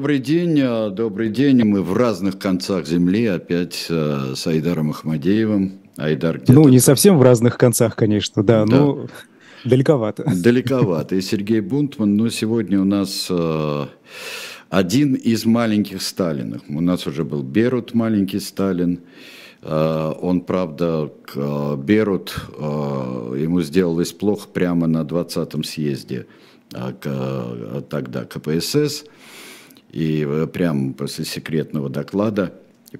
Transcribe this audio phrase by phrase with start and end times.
[0.00, 1.62] Добрый день, э, добрый день.
[1.62, 5.72] Мы в разных концах земли опять э, с Айдаром Ахмадеевым.
[5.98, 6.54] Айдар где-то...
[6.54, 8.76] Ну, не совсем в разных концах, конечно, да, да.
[8.78, 9.08] но
[9.62, 10.24] далековато.
[10.42, 11.16] Далековато.
[11.16, 13.86] И Сергей Бунтман, но сегодня у нас э,
[14.70, 16.62] один из маленьких Сталинов.
[16.70, 19.00] У нас уже был Берут, маленький Сталин.
[19.62, 21.12] Он, правда,
[21.76, 26.24] Берут, ему сделалось плохо прямо на 20-м съезде
[26.70, 29.04] тогда КПСС.
[29.92, 32.54] И э, прямо после секретного доклада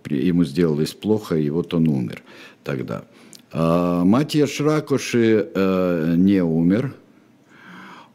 [0.09, 2.23] ему сделалось плохо, и вот он умер
[2.65, 3.05] тогда.
[3.53, 6.95] А Матья Шракуши э, не умер,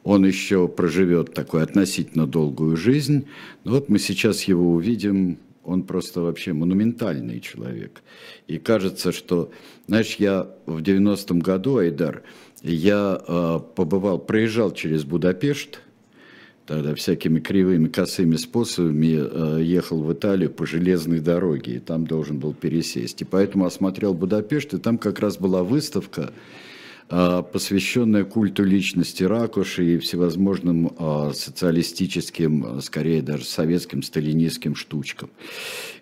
[0.04, 3.26] он еще проживет такую относительно долгую жизнь.
[3.64, 8.04] Но вот мы сейчас его увидим, он просто вообще монументальный человек.
[8.48, 9.52] И кажется, что,
[9.88, 12.22] знаешь, я в 90-м году, Айдар,
[12.62, 15.82] я э, побывал, проезжал через Будапешт,
[16.66, 22.40] тогда всякими кривыми, косыми способами э, ехал в Италию по железной дороге, и там должен
[22.40, 23.22] был пересесть.
[23.22, 26.34] И поэтому осмотрел Будапешт, и там как раз была выставка,
[27.10, 35.30] э, посвященная культу личности Ракуши и всевозможным э, социалистическим, скорее даже советским, сталинистским штучкам.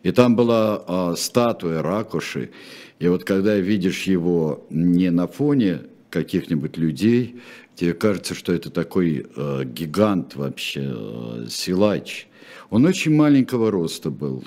[0.04, 2.52] И там была статуя Ракуши,
[3.00, 5.82] и вот когда видишь его не на фоне
[6.14, 7.42] каких-нибудь людей,
[7.76, 12.28] тебе кажется, что это такой э, гигант вообще, э, силач.
[12.70, 14.44] Он очень маленького роста был.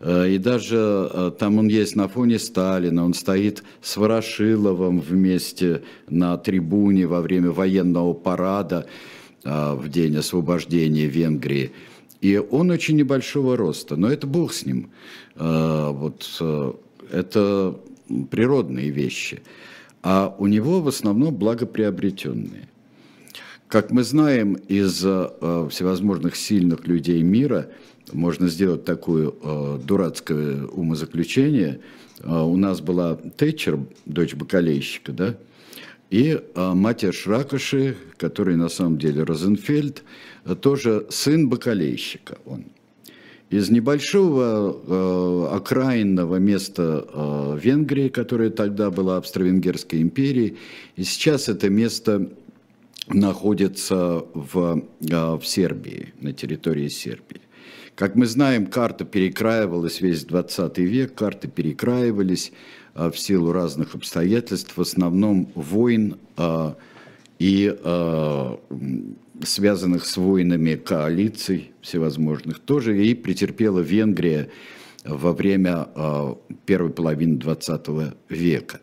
[0.00, 5.82] Э, и даже э, там он есть на фоне Сталина, он стоит с Ворошиловым вместе
[6.08, 8.86] на трибуне во время военного парада
[9.42, 11.72] э, в день освобождения Венгрии.
[12.20, 14.90] И он очень небольшого роста, но это бог с ним.
[15.36, 16.42] Вот
[17.10, 17.76] это
[18.30, 19.42] природные вещи
[20.04, 22.68] а у него в основном благоприобретенные.
[23.68, 27.70] Как мы знаем из э, всевозможных сильных людей мира,
[28.12, 31.80] можно сделать такое э, дурацкое умозаключение.
[32.20, 35.36] Э, у нас была Тэтчер, дочь бакалейщика, да,
[36.10, 40.04] и э, Матя Шракоши, который на самом деле Розенфельд,
[40.44, 42.66] э, тоже сын бакалейщика он
[43.50, 50.56] из небольшого э, окраинного места э, Венгрии, которое тогда было Австро-Венгерской империей,
[50.96, 52.30] и сейчас это место
[53.08, 57.42] находится в, э, в Сербии, на территории Сербии.
[57.94, 62.52] Как мы знаем, карта перекраивалась весь 20 век, карты перекраивались
[62.94, 66.74] э, в силу разных обстоятельств, в основном войн э,
[67.38, 68.56] и э,
[69.42, 74.50] связанных с войнами коалиций всевозможных, тоже и претерпела Венгрия
[75.04, 76.34] во время э,
[76.66, 77.86] первой половины 20
[78.28, 78.80] века.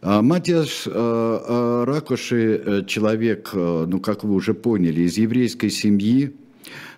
[0.00, 6.36] А Матиаш э, э, Ракоши человек, ну, как вы уже поняли, из еврейской семьи,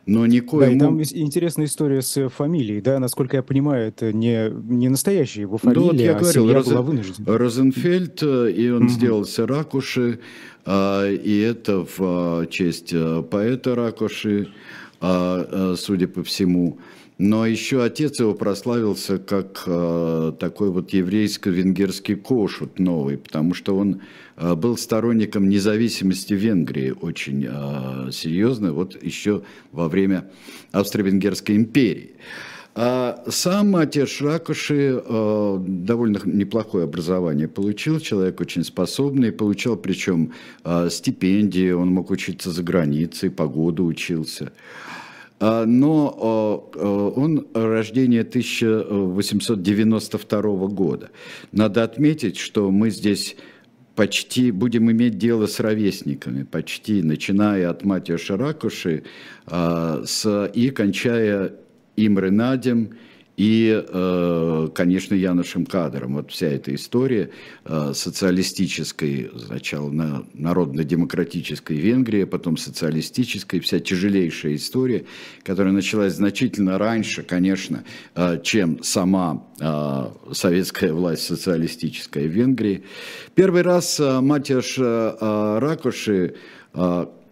[0.06, 0.78] но никоим...
[0.78, 5.59] Да, там интересная история с фамилией, да, насколько я понимаю, это не, не настоящая его
[5.59, 6.72] фамилия, да, вот я а говорил, семья Розен...
[6.72, 7.39] была вынуждена.
[7.39, 8.89] Розенфельд, и он mm-hmm.
[8.89, 10.21] сделался Ракуши,
[10.65, 14.49] а, и это в а, честь а, поэта Ракуши,
[15.00, 16.78] судя по всему.
[17.19, 19.65] Но еще отец его прославился как
[20.38, 24.03] такой вот еврейско-венгерский кошут новый, потому что он
[24.37, 27.43] был сторонником независимости Венгрии очень
[28.12, 30.31] серьезно, вот еще во время
[30.72, 32.16] Австро-Венгерской империи.
[32.78, 40.91] А сам отец Ракуши э, довольно неплохое образование получил, человек очень способный, получал причем э,
[40.91, 44.52] стипендии, он мог учиться за границей, по году учился.
[45.41, 51.11] Но э, он рождение 1892 года.
[51.53, 53.37] Надо отметить, что мы здесь
[53.94, 59.05] почти будем иметь дело с ровесниками, почти, начиная от Матио Шаракуши
[59.47, 61.53] с, и кончая
[61.97, 62.91] Имре Надем
[63.37, 66.15] и, э, конечно, Янушем Кадром.
[66.15, 67.31] Вот вся эта история
[67.65, 75.05] э, социалистической, сначала на народно-демократической Венгрии, а потом социалистической, вся тяжелейшая история,
[75.43, 77.85] которая началась значительно раньше, конечно,
[78.15, 79.44] э, чем сама
[80.32, 82.85] советская власть социалистическая в Венгрии.
[83.35, 86.35] Первый раз Матяш Ракоши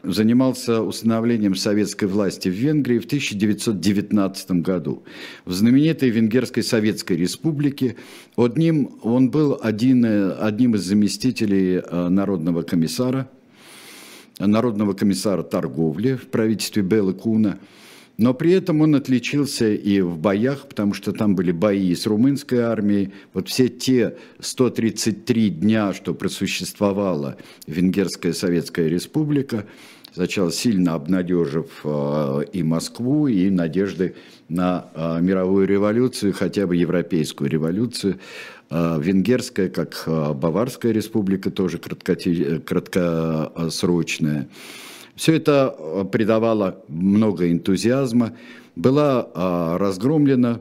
[0.05, 5.05] занимался установлением советской власти в Венгрии в 1919 году.
[5.45, 7.97] В знаменитой Венгерской Советской Республике
[8.37, 10.05] одним, он был один,
[10.39, 13.29] одним из заместителей э, народного комиссара,
[14.39, 17.59] народного комиссара торговли в правительстве Беллы Куна–
[18.16, 22.61] но при этом он отличился и в боях, потому что там были бои с румынской
[22.61, 23.12] армией.
[23.32, 29.66] Вот все те 133 дня, что просуществовала Венгерская Советская Республика,
[30.12, 31.84] сначала сильно обнадежив
[32.52, 34.14] и Москву, и надежды
[34.49, 34.87] на
[35.20, 38.20] мировую революцию, хотя бы европейскую революцию.
[38.70, 44.49] Венгерская, как Баварская республика, тоже краткосрочная.
[45.14, 48.37] Все это придавало много энтузиазма.
[48.75, 49.28] Была
[49.78, 50.61] разгромлена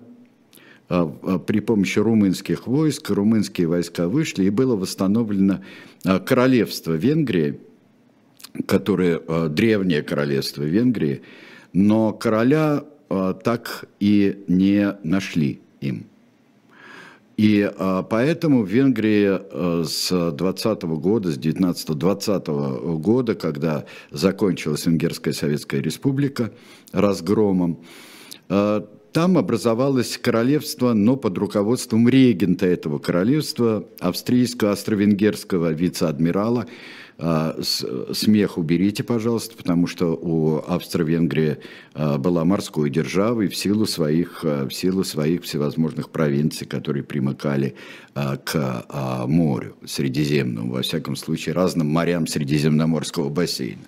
[0.90, 5.62] а, а, при помощи румынских войск, румынские войска вышли, и было восстановлено
[6.06, 7.60] а, королевство Венгрии,
[8.68, 11.24] которое древнее королевство Венгрии,
[11.74, 16.06] но короля так и не нашли им.
[17.36, 17.70] И
[18.10, 26.52] поэтому в Венгрии с 20 года, с 19-20 года, когда закончилась Венгерская Советская Республика
[26.92, 27.80] разгромом,
[29.14, 36.68] там образовалось королевство, но под руководством регента этого королевства, австрийского австро-венгерского вице-адмирала а,
[38.12, 41.58] смех уберите, пожалуйста, потому что у Австро-Венгрии
[41.94, 47.76] а, была морской державой в силу своих, а, в силу своих всевозможных провинций, которые примыкали
[48.14, 48.86] к
[49.26, 53.82] морю Средиземному, во всяком случае, разным морям Средиземноморского бассейна.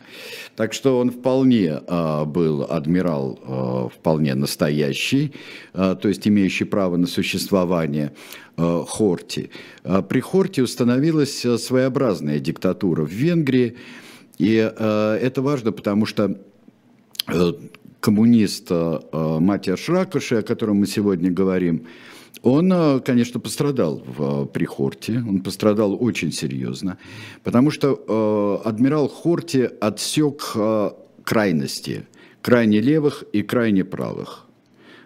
[0.56, 1.82] Так что он вполне
[2.28, 5.34] был адмирал, вполне настоящий,
[5.74, 8.14] то есть имеющий право на существование.
[8.58, 9.50] Э, Хорти.
[9.84, 13.76] А при Хорти установилась э, своеобразная диктатура в Венгрии,
[14.38, 16.38] и э, это важно, потому что
[18.00, 21.88] коммунист Матиаш Шракоши, о котором мы сегодня говорим,
[22.46, 27.00] он, конечно, пострадал в, при Хорте, он пострадал очень серьезно,
[27.44, 30.92] потому что э, адмирал Хорти отсек э,
[31.24, 32.06] крайности,
[32.44, 34.46] крайне левых и крайне правых.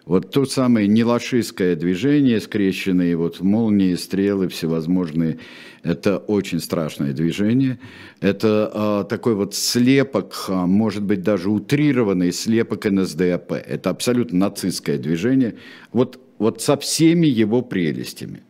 [0.06, 5.38] Вот то самое нелашистское движение, скрещенные вот молнии, стрелы всевозможные,
[5.84, 7.80] это очень страшное движение.
[8.20, 13.52] Это а, такой вот слепок, может быть, даже утрированный слепок НСДАП.
[13.52, 15.56] Это абсолютно нацистское движение.
[15.94, 18.42] Вот, вот со всеми его прелестями.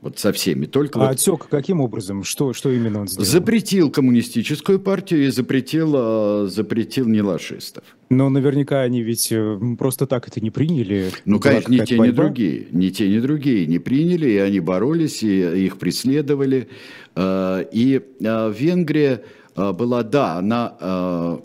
[0.00, 0.64] Вот со всеми.
[0.64, 1.10] Только а вот...
[1.10, 2.24] отсек каким образом?
[2.24, 3.26] Что, что именно он сделал?
[3.26, 7.84] Запретил коммунистическую партию и запретил, а, запретил нелашистов.
[8.08, 11.10] Но наверняка они ведь э, просто так это не приняли.
[11.26, 12.68] Ну, конечно, ни те, ни другие.
[12.70, 16.68] Ни те, ни другие не приняли, и они боролись, и их преследовали.
[17.14, 19.22] А, и а, Венгрия
[19.56, 21.40] была, да, она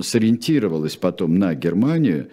[0.00, 2.28] сориентировалась потом на Германию,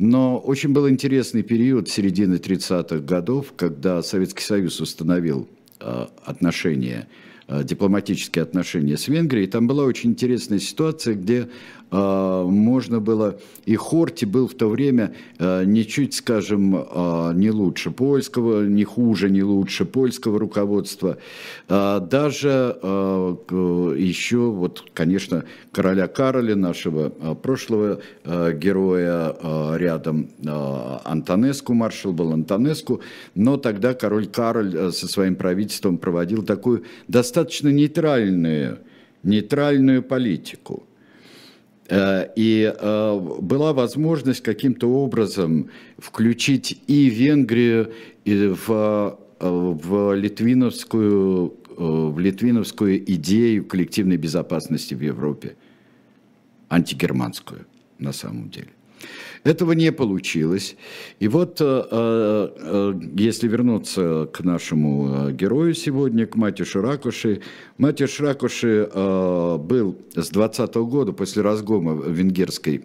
[0.00, 5.46] но очень был интересный период середины 30-х годов, когда Советский Союз установил
[5.78, 7.06] э, отношения,
[7.48, 9.46] э, дипломатические отношения с Венгрией.
[9.46, 11.48] Там была очень интересная ситуация, где а,
[11.90, 18.64] можно было, и Хорти был в то время а, ничуть, скажем, а, не лучше польского,
[18.64, 21.18] не хуже, не лучше польского руководства.
[21.68, 22.76] Даже
[23.50, 30.30] еще, вот, конечно, короля Кароля, нашего прошлого героя рядом,
[31.04, 33.00] Антонеску, маршал был Антонеску,
[33.34, 38.78] но тогда король Кароль со своим правительством проводил такую достаточно нейтральную,
[39.22, 40.89] нейтральную политику– Э,
[41.90, 47.92] и э, была возможность каким-то образом включить и Венгрию
[48.24, 55.56] в, э, в, литвиновскую, в литвиновскую идею коллективной безопасности в Европе,
[56.68, 57.66] антигерманскую
[57.98, 58.70] на самом деле.
[59.44, 60.76] Этого не получилось.
[61.18, 67.40] И вот, э, э, э, если вернуться к нашему герою сегодня, к Матюшу Ракуши,
[67.78, 72.84] Матюш Ракуши был с 20 года, после разгома Венгерской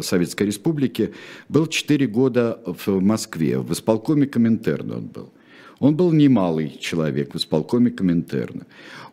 [0.00, 1.12] Советской Республики,
[1.48, 5.32] был 4 года в Москве, в исполкоме Коминтерна он был.
[5.80, 8.66] Он был немалый человек в исполкоме Коминтерна.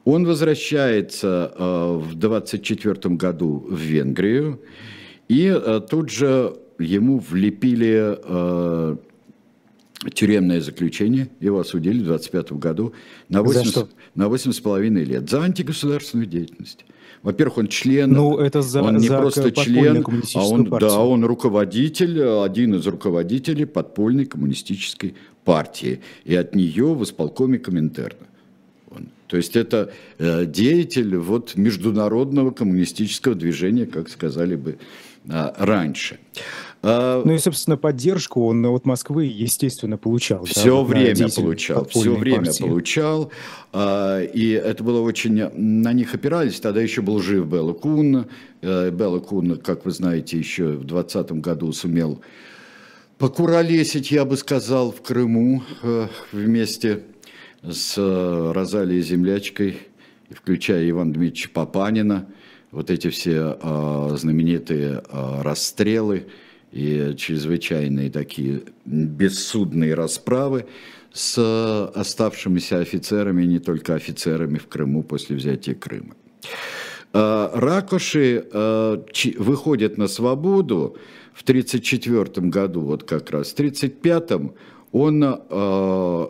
[0.06, 4.60] Он возвращается в 24 году в Венгрию,
[5.28, 8.98] и тут же ему влепили э,
[10.14, 12.94] тюремное заключение, его осудили в 25 году
[13.30, 16.86] на 8, на 8 с половиной лет за антигосударственную деятельность.
[17.24, 20.06] Во-первых, он член, ну, это за, он не за просто член,
[20.36, 26.02] а он, да, он руководитель, один из руководителей подпольной коммунистической партии.
[26.26, 28.28] И от нее в исполкоме Коминтерна.
[29.28, 36.20] То есть это э, деятель вот, международного коммунистического движения, как сказали бы э, раньше.
[36.84, 40.46] А, ну и, собственно, поддержку он от Москвы, естественно, получал.
[40.46, 42.64] Все да, время получал, все время партии.
[42.64, 43.32] получал.
[43.74, 45.50] А, и это было очень...
[45.54, 46.60] На них опирались.
[46.60, 48.28] Тогда еще был жив Белла Кун.
[48.62, 52.22] Э, Белла Кун, как вы знаете, еще в 2020 году сумел
[53.18, 57.04] покуролесить, я бы сказал, в Крыму э, вместе
[57.64, 59.78] с э, Розалией Землячкой,
[60.30, 62.28] включая Ивана Дмитриевича Папанина–
[62.72, 66.28] вот эти все э, знаменитые э, расстрелы
[66.72, 70.66] и чрезвычайные такие бессудные расправы
[71.14, 76.16] с оставшимися офицерами, не только офицерами в Крыму после взятия Крыма.
[77.14, 78.98] Э, Ракоши э,
[79.38, 80.98] выходят на свободу
[81.34, 83.50] в 1934 году, вот как раз.
[83.50, 84.54] В 1935
[84.92, 86.28] он, э,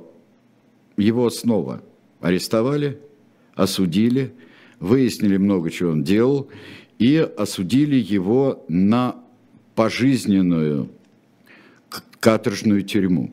[0.98, 1.82] его снова
[2.22, 3.00] арестовали,
[3.56, 4.34] осудили,
[4.80, 6.50] выяснили много чего он делал,
[7.00, 9.16] и осудили его на
[9.76, 10.90] пожизненную
[12.20, 13.32] каторжную тюрьму.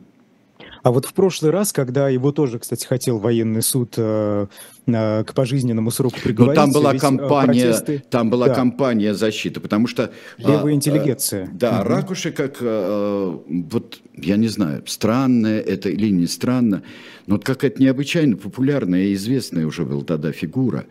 [0.83, 4.45] А вот в прошлый раз, когда его тоже, кстати, хотел военный суд э,
[4.85, 6.57] к пожизненному сроку приговорить...
[6.57, 8.03] Но там была кампания, протесты...
[8.09, 8.55] там была да.
[8.55, 10.11] кампания защиты, потому что...
[10.37, 11.49] Левая а, интеллигенция.
[11.53, 11.89] Да, угу.
[11.89, 16.83] Ракуши как, вот, я не знаю, странное это или не странно,
[17.27, 20.85] но вот какая-то необычайно популярная и известная уже была тогда фигура.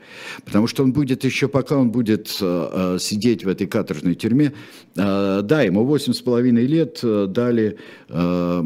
[0.44, 4.52] Потому что он будет еще, пока он будет э, э сидеть в этой каторжной тюрьме,
[4.96, 8.64] э, да, ему восемь с половиной лет э, дали, э,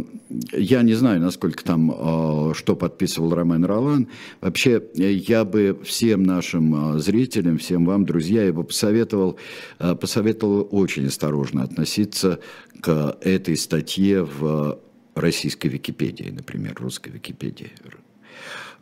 [0.53, 4.09] я не знаю, насколько там, э, что подписывал Ромен Ролан.
[4.41, 4.83] Вообще,
[5.27, 9.39] я бы всем нашим э, зрителям, всем вам, друзья, я бы посоветовал,
[9.79, 12.41] э, посоветовал очень осторожно относиться
[12.81, 14.81] к этой статье в
[15.15, 17.73] российской Википедии, например, русской Википедии.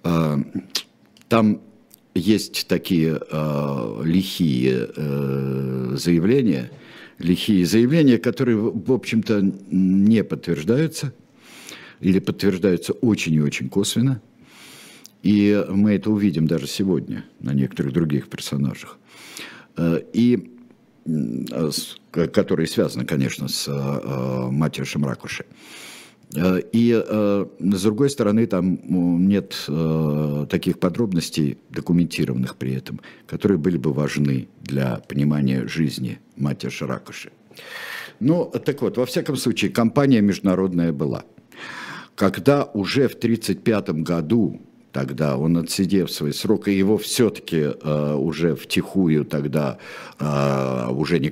[0.02, 0.38] А,
[1.28, 1.60] там
[2.14, 4.88] есть такие э, лихие
[5.96, 6.70] заявления,
[7.18, 11.12] лихие заявления, которые, в общем-то, не подтверждаются
[12.00, 14.20] или подтверждаются очень и очень косвенно.
[15.22, 18.98] И мы это увидим даже сегодня на некоторых других персонажах.
[19.76, 20.52] Э, и
[22.12, 25.44] которые связаны, конечно, с э, матерью Шамракуши.
[26.34, 28.78] Э, и э, с другой стороны, там
[29.28, 36.70] нет э, таких подробностей, документированных при этом, которые были бы важны для понимания жизни матери
[36.70, 37.30] Шаракуши.
[38.18, 41.24] Ну, так вот, во всяком случае, компания международная была.
[42.14, 44.62] Когда уже в 1935 году
[44.96, 49.76] тогда, он отсидев свой срок, и его все-таки э, уже втихую тогда
[50.18, 51.30] э, уже не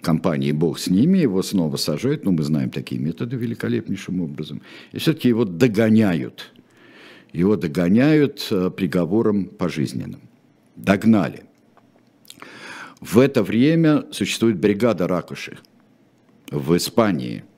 [0.00, 4.98] компании «Бог с ними», его снова сажают, ну, мы знаем такие методы великолепнейшим образом, и
[4.98, 6.52] все-таки его догоняют.
[7.32, 10.20] Его догоняют э, приговором пожизненным.
[10.76, 11.42] Догнали.
[13.00, 15.58] В это время существует бригада Ракуши
[16.52, 17.42] в Испании–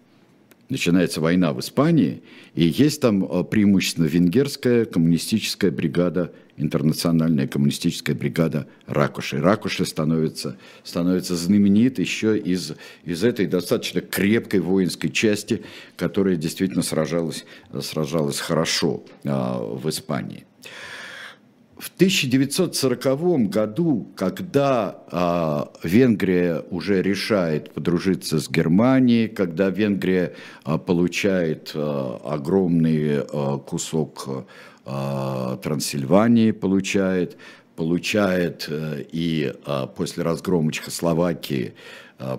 [0.68, 2.22] начинается война в Испании,
[2.54, 9.40] и есть там э, преимущественно венгерская коммунистическая бригада, интернациональная коммунистическая бригада Ракуши.
[9.40, 12.72] Ракуши становится, становится знаменит еще из,
[13.04, 15.62] из этой достаточно крепкой воинской части,
[15.96, 17.44] которая действительно сражалась,
[17.80, 20.44] сражалась хорошо а, в Испании.
[21.78, 30.32] В 1940 году, когда а, Венгрия уже решает подружиться с Германией, когда Венгрия
[30.64, 34.46] а, получает а, огромный а, кусок
[34.86, 37.36] а, Трансильвании, получает,
[37.76, 41.74] получает а, и а, после разгрома Чехословакии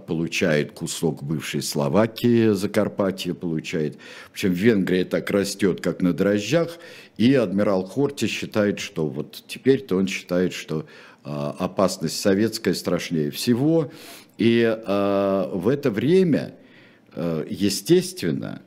[0.07, 3.97] получает кусок бывшей Словакии, Закарпатье получает.
[4.29, 6.79] В общем, Венгрия так растет, как на дрожжах,
[7.17, 10.87] и адмирал Хорти считает, что вот теперь-то он считает, что
[11.23, 13.91] а, опасность советская страшнее всего,
[14.37, 16.55] и а, в это время,
[17.15, 18.61] естественно,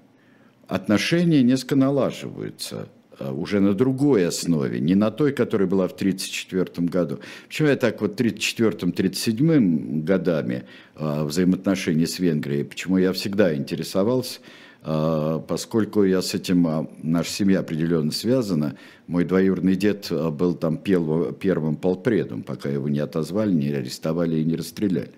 [0.69, 2.89] отношения несколько налаживаются–
[3.21, 7.19] уже на другой основе, не на той, которая была в 1934 году.
[7.49, 10.65] Почему я так вот 1934-1937 годами
[10.97, 14.41] э, взаимоотношения с Венгрией, почему я всегда интересовался,
[14.85, 21.77] э, поскольку я с этим, наша семья определенно связана, мой двоюродный дед был там первым
[21.77, 25.13] полпредом, пока его не отозвали, не арестовали и не расстреляли.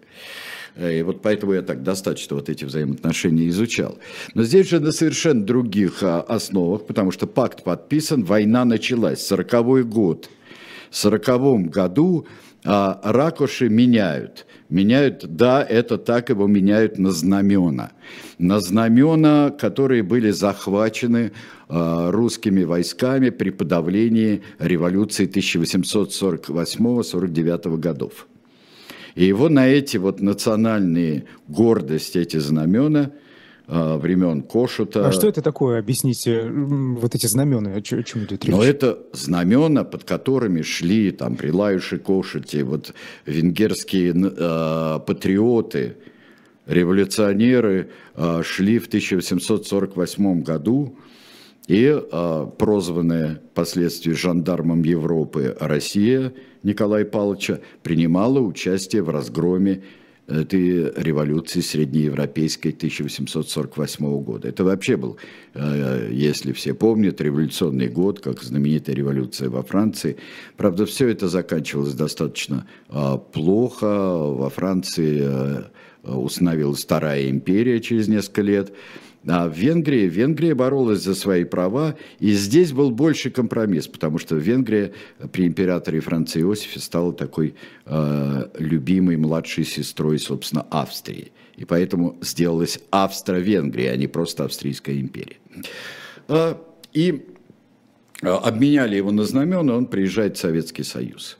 [0.77, 3.99] Э, и вот поэтому я так достаточно вот эти взаимоотношения изучал.
[4.35, 9.89] Но здесь же на совершенно других а, основах, потому что пакт подписан, война началась, 40
[9.89, 10.31] год.
[10.91, 12.27] В 40 году
[12.65, 14.47] а, ракуши меняют.
[14.69, 17.91] Меняют, да, это так, его меняют на знамена.
[18.39, 21.33] На знамена, которые были захвачены
[21.69, 28.27] а, русскими войсками при подавлении революции 1848-49 годов.
[29.15, 33.13] И его на эти вот национальные гордости, эти знамена
[33.69, 35.07] а, времен Кошута.
[35.07, 35.79] А что это такое?
[35.79, 38.53] Объясните, вот эти знамена, о чем идет речь?
[38.53, 42.95] Но это знамена, под которыми шли там при Лаюше Кошуте, вот
[43.27, 45.97] венгерские э, патриоты,
[46.67, 50.97] революционеры э, шли в 1848 году
[51.69, 59.83] И э, прозванная впоследствии жандармом Европы Россия Николая Павловича принимала участие в разгроме
[60.29, 64.49] этой революции среднеевропейской 1848 года.
[64.49, 65.19] Это вообще был,
[65.55, 70.17] э, если все помнят, революционный год, как знаменитая революция во Франции.
[70.57, 73.87] Правда, все это заканчивалось достаточно э, плохо.
[73.87, 75.63] Во Франции э,
[76.05, 78.73] установилась Вторая империя через несколько лет.
[79.27, 84.35] А в Венгрии, Венгрия боролась за свои права, и здесь был больше компромисс, потому что
[84.35, 84.93] Венгрия
[85.33, 87.55] при императоре Франции Иосифе стала такой
[87.87, 91.31] э, любимой младшей сестрой, собственно, Австрии.
[91.57, 95.37] И поэтому сделалась Австро-Венгрия, а не просто Австрийская империя.
[96.29, 96.57] Э,
[96.93, 97.25] и
[98.23, 101.39] обменяли его на знамена, он приезжает в Советский Союз.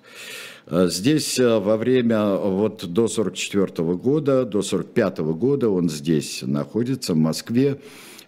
[0.71, 7.17] Здесь э, во время, вот до 44 года, до 45 года он здесь находится, в
[7.17, 7.79] Москве.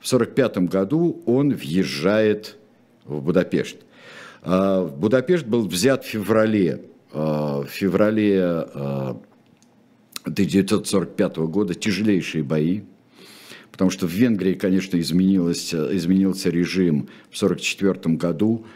[0.01, 2.57] В 45 году он въезжает
[3.05, 3.77] в Будапешт.
[4.43, 8.67] В Будапешт был взят в феврале, в феврале
[10.25, 12.83] 1945 года тяжелейшие бои,
[13.73, 18.67] потому что в Венгрии, конечно, изменилось, изменился режим в 1944 году,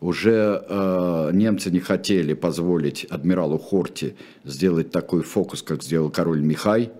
[0.00, 6.90] уже э, немцы не хотели позволить адмиралу Хорти сделать такой фокус, как сделал король Михай,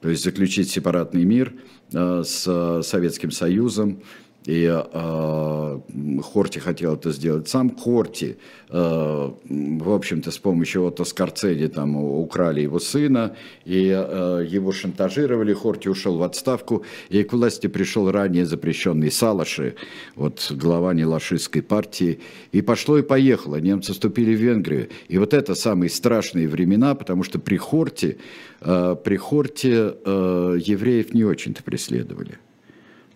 [0.00, 1.52] то есть заключить сепаратный мир
[1.92, 4.02] э, с Советским Союзом.
[4.46, 5.80] И э,
[6.22, 7.76] Хорти хотел это сделать сам.
[7.76, 8.38] Хорти,
[8.70, 13.36] э, в общем-то, с помощью Отто Скорцеди там украли его сына,
[13.66, 15.52] и э, его шантажировали.
[15.52, 19.74] Хорти ушел в отставку, и к власти пришел ранее запрещенный Салаши,
[20.16, 22.20] вот глава нелашистской партии.
[22.52, 23.56] И пошло и поехало.
[23.56, 24.88] Немцы вступили в Венгрию.
[25.08, 28.16] И вот это самые страшные времена, потому что при Хорти,
[28.62, 32.38] э, при Хорти э, евреев не очень-то преследовали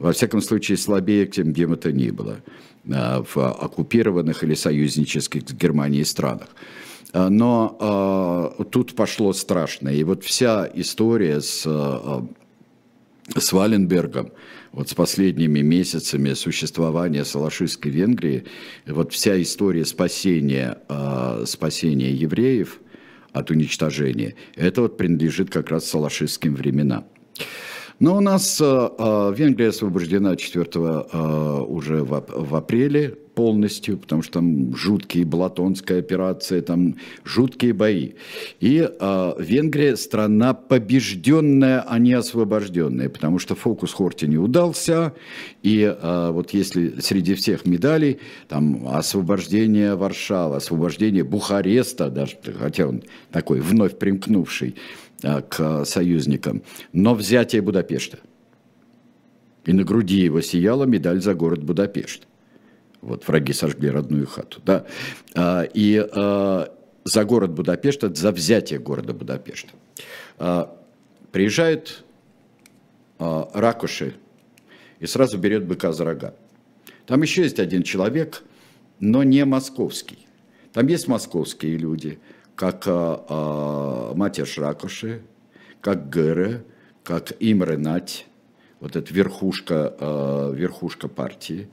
[0.05, 2.43] во всяком случае, слабее, чем где бы то ни было,
[2.93, 6.49] а, в оккупированных или союзнических с Германией странах.
[7.15, 9.95] А, но э, тут пошло страшное.
[9.95, 11.63] И вот вся история с,
[13.35, 14.33] с Валенбергом,
[14.73, 18.45] вот с последними месяцами существования Салашистской Венгрии,
[18.87, 20.77] вот вся история спасения,
[21.47, 22.79] спасения евреев
[23.33, 27.07] от уничтожения, это вот принадлежит как раз салашистским временам.
[28.01, 34.35] Но у нас э, э, Венгрия освобождена 4 э, уже в, апреле полностью, потому что
[34.35, 38.13] там жуткие Балатонская операция, там жуткие бои.
[38.61, 38.89] И
[39.39, 45.15] Венгрия страна побежденная, а не освобожденная, потому что фокус Хорти не удался.
[45.65, 53.03] И вот если среди всех медалей, там освобождение Варшавы, освобождение Бухареста, даже, хотя он
[53.33, 54.77] такой вновь примкнувший,
[55.25, 58.19] к союзникам, но взятие Будапешта.
[59.65, 62.27] И на груди его сияла медаль за город Будапешт.
[63.01, 64.61] Вот враги сожгли родную хату.
[64.65, 64.87] Да?
[65.35, 66.69] А, и а,
[67.05, 69.71] за город Будапешт, за взятие города Будапешта.
[70.39, 70.77] А,
[71.33, 72.05] приезжает
[73.19, 74.15] Ракуши
[74.99, 76.35] и сразу берет быка за рога.
[77.07, 78.43] Там еще есть один человек,
[79.01, 80.27] но не московский.
[80.73, 82.19] Там есть московские люди–
[82.57, 85.23] как а, а, Матеш Ракоши,
[85.81, 86.65] как Гэре,
[87.03, 88.27] как Имре Нать,
[88.81, 91.69] вот эта верхушка, а, верхушка партии.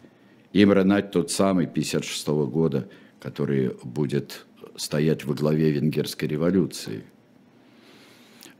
[0.54, 2.88] Имре Нать тот самый 56 -го года,
[3.20, 7.04] который будет стоять во главе венгерской революции.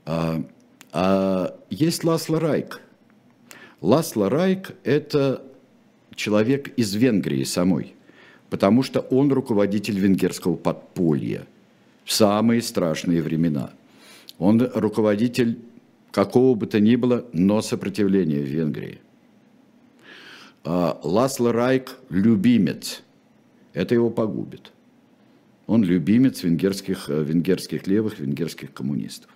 [0.04, 0.44] А,
[0.92, 2.80] а есть Ласло Райк.
[3.80, 5.42] Ласло Райк– это
[6.14, 7.94] человек из Венгрии самой,
[8.48, 11.46] потому что он руководитель венгерского подполья–
[12.04, 13.72] в самые страшные времена.
[14.38, 15.58] Он руководитель
[16.10, 19.00] какого бы то ни было, но сопротивления в Венгрии.
[20.64, 23.02] А Ласло Райк– любимец.
[23.72, 24.72] Это его погубит.
[25.66, 29.30] Он любимец венгерских, э, венгерских левых, венгерских коммунистов.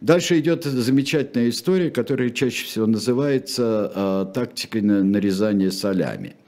[0.00, 6.34] Дальше идет замечательная история, которая чаще всего называется э, тактикой нарезания солями–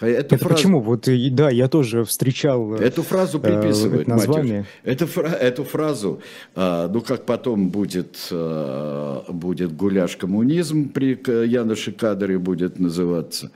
[0.00, 0.54] эту это фразу...
[0.54, 0.80] почему?
[0.80, 2.74] Вот да, я тоже встречал.
[2.74, 4.08] Э, эту фразу приписывают.
[4.08, 4.66] Э, название.
[4.84, 6.20] Эту, эту фразу,
[6.54, 13.50] э, ну как потом будет э, будет гуляш коммунизм при Януше Кадре будет называться,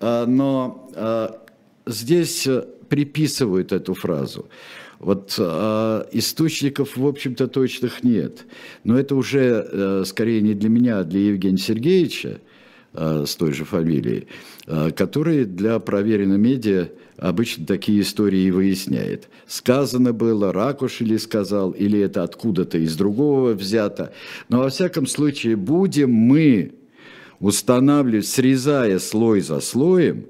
[0.00, 1.28] э, но э,
[1.86, 2.48] здесь
[2.88, 4.46] приписывают эту фразу.
[5.02, 8.44] Вот э, источников, в общем-то, точных нет.
[8.84, 12.40] Но это уже э, скорее не для меня, а для Евгения Сергеевича.
[12.94, 14.26] Э, с той же фамилией,
[14.66, 19.30] э, который для проверенной медиа обычно такие истории и выясняет.
[19.46, 24.12] Сказано было, Ракуш или сказал, или это откуда-то из другого взято.
[24.50, 26.72] Но во всяком случае, будем мы
[27.40, 30.26] устанавливать, срезая слой за слоем,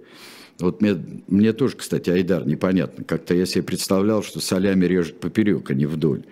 [0.61, 0.97] вот мне,
[1.27, 3.03] мне тоже, кстати, Айдар, непонятно.
[3.03, 6.23] Как-то я себе представлял, что солями режет поперек, а не вдоль.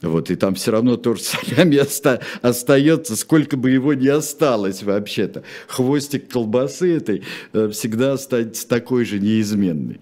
[0.00, 5.42] Вот, и там все равно тоже солями оста- остается, сколько бы его ни осталось вообще-то.
[5.66, 10.00] Хвостик колбасы этой э, всегда останется такой же неизменный.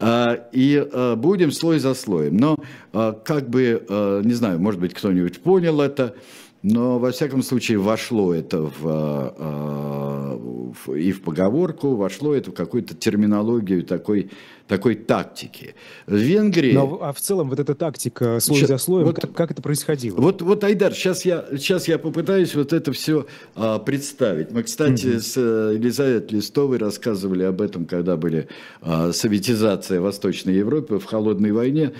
[0.00, 2.36] А, и а, будем слой за слоем.
[2.36, 2.56] Но
[2.92, 3.84] а, как бы,
[4.24, 6.14] не знаю, может быть, кто-нибудь понял это,
[6.62, 10.36] но, во всяком случае, вошло это в, а,
[10.86, 14.30] в, и в поговорку, вошло это в какую-то терминологию такой,
[14.66, 15.76] такой тактики.
[16.06, 16.72] В Венгрии...
[16.72, 19.62] Но, а в целом вот эта тактика слой сейчас, за слоем, вот, как, как это
[19.62, 20.16] происходило?
[20.16, 24.50] Вот, вот Айдар, сейчас я, сейчас я попытаюсь вот это все а, представить.
[24.50, 25.20] Мы, кстати, mm-hmm.
[25.20, 28.48] с э, Елизаветой Листовой рассказывали об этом, когда были
[28.80, 31.92] а, советизация Восточной Европы в холодной войне.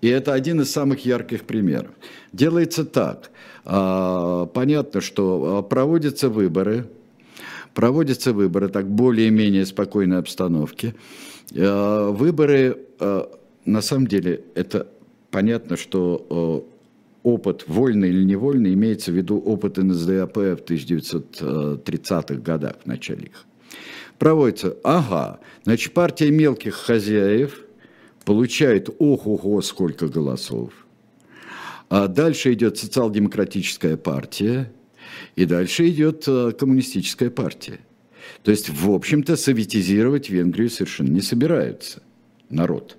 [0.00, 1.90] И это один из самых ярких примеров.
[2.32, 3.30] Делается так.
[3.64, 6.86] А, понятно, что а, проводятся выборы,
[7.74, 10.94] проводятся выборы так более-менее спокойной обстановке.
[11.56, 12.78] А, выборы,
[13.64, 14.86] на самом деле, это
[15.30, 16.66] понятно, что
[17.22, 23.46] опыт, вольный или невольный, имеется в виду опыт НСДАП в 1930-х годах, в начале их.
[24.18, 27.60] Проводится, ага, значит, партия мелких хозяев–
[28.24, 30.72] получает ого-го сколько голосов.
[31.88, 34.72] А дальше идет социал-демократическая партия,
[35.36, 37.80] и дальше идет э, коммунистическая партия.
[38.42, 42.02] То есть, в общем-то, советизировать Венгрию совершенно не собираются
[42.48, 42.96] народ.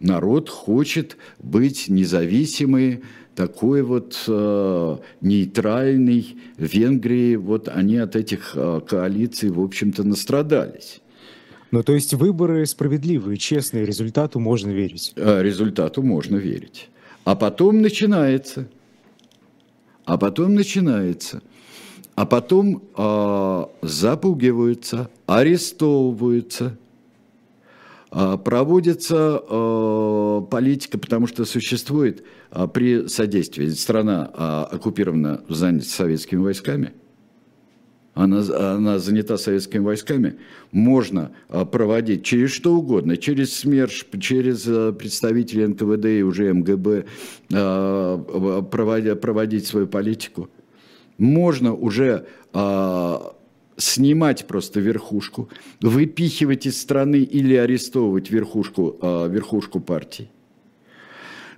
[0.00, 3.02] Народ хочет быть независимой,
[3.34, 7.36] такой вот э, нейтральный Венгрии.
[7.36, 11.00] Вот они от этих э, коалиций, в общем-то, настрадались.
[11.70, 15.12] Ну, то есть выборы справедливые, честные, результату можно верить?
[15.16, 16.88] А, результату можно верить.
[17.30, 18.68] А потом начинается.
[20.04, 21.42] А потом начинается.
[22.16, 26.76] А потом э, запугиваются, арестовываются,
[28.10, 33.68] э, проводится э, политика, потому что существует э, при содействии.
[33.68, 36.94] Страна э, оккупирована, занята советскими войсками–
[38.20, 40.36] она, она занята советскими войсками,
[40.72, 47.06] можно а, проводить через что угодно, через СМЕРШ, через а, представителей НКВД и уже МГБ
[47.54, 50.48] а, проводить, проводить свою политику.
[51.18, 52.26] Можно уже
[53.76, 55.48] снимать просто верхушку,
[55.80, 60.28] выпихивать из страны или арестовывать верхушку, верхушку партии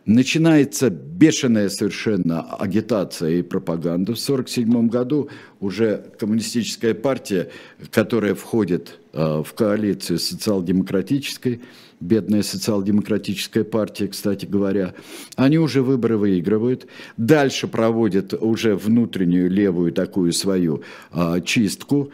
[0.05, 4.15] начинается бешеная совершенно агитация и пропаганда.
[4.15, 5.29] В 1947 году
[5.61, 7.51] уже коммунистическая партия,
[7.91, 11.61] которая входит э, в коалицию социал-демократической,
[12.03, 14.95] бедная социал-демократическая партия, кстати говоря,
[15.37, 16.87] они уже выборы выигрывают.
[17.17, 22.11] Дальше проводят уже внутреннюю левую такую свою а, чистку,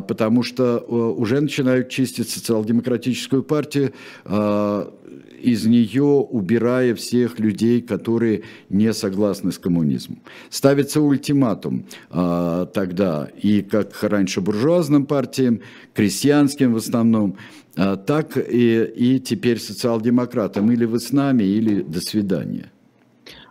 [0.00, 3.92] потому что а, уже начинают чистить социал-демократическую партию,
[4.24, 4.92] а,
[5.44, 10.20] из нее убирая всех людей, которые не согласны с коммунизмом.
[10.48, 15.60] Ставится ультиматум а, тогда и как раньше буржуазным партиям,
[15.92, 17.36] крестьянским в основном,
[17.76, 20.72] а, так и, и теперь социал-демократам.
[20.72, 22.70] Или вы с нами, или до свидания.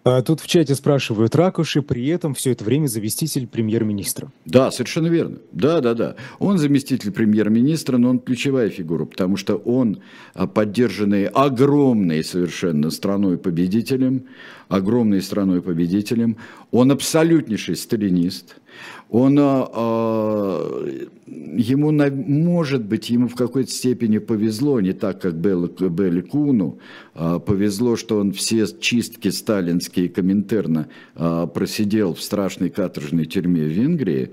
[0.03, 4.31] А тут в чате спрашивают, Ракуши при этом все это время заместитель премьер-министра.
[4.45, 5.37] Да, совершенно верно.
[5.53, 6.15] Да, да, да.
[6.39, 10.01] Он заместитель премьер-министра, но он ключевая фигура, потому что он
[10.33, 14.25] а, поддержанный огромной совершенно страной-победителем,
[14.67, 16.35] огромной страной-победителем,
[16.71, 18.57] он абсолютнейший сталинист–
[19.09, 20.85] он, а,
[21.27, 26.79] ему, может быть, ему в какой-то степени повезло, не так, как Белли Куну,
[27.13, 33.71] а, повезло, что он все чистки сталинские Коминтерна а, просидел в страшной каторжной тюрьме в
[33.71, 34.31] Венгрии,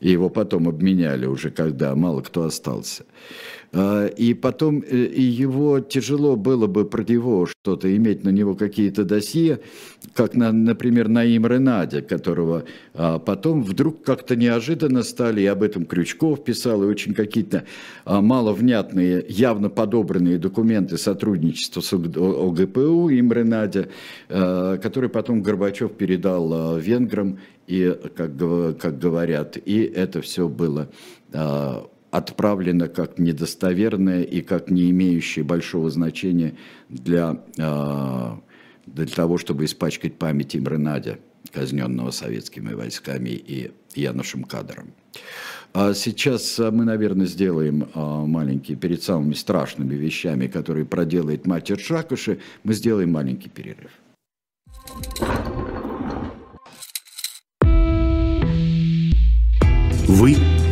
[0.00, 3.04] и его потом обменяли уже, когда мало кто остался.
[3.74, 8.54] А, и потом э, и его тяжело было бы про него что-то, иметь на него
[8.54, 9.60] какие-то досье,
[10.14, 15.86] как, на, например, Наим Ренаде, которого а, потом вдруг как-то неожиданно стали, и об этом
[15.86, 17.64] Крючков писал, и очень какие-то
[18.04, 23.88] а, маловнятные, явно подобранные документы сотрудничества с ОГПУ им Ренаде,
[24.28, 28.32] который потом Горбачев передал венграм, и, как,
[28.78, 30.88] как говорят, и это все было
[32.12, 36.54] отправлено как недостоверное и как не имеющее большого значения
[36.90, 38.38] для, а,
[38.86, 41.18] для того, чтобы испачкать память Имры Надя,
[41.50, 44.92] казненного советскими войсками и Янушем Кадром.
[45.72, 52.40] А сейчас мы, наверное, сделаем а, маленький, перед самыми страшными вещами, которые проделает мастер Шакуши,
[52.62, 53.90] мы сделаем маленький перерыв.
[60.06, 60.36] Вы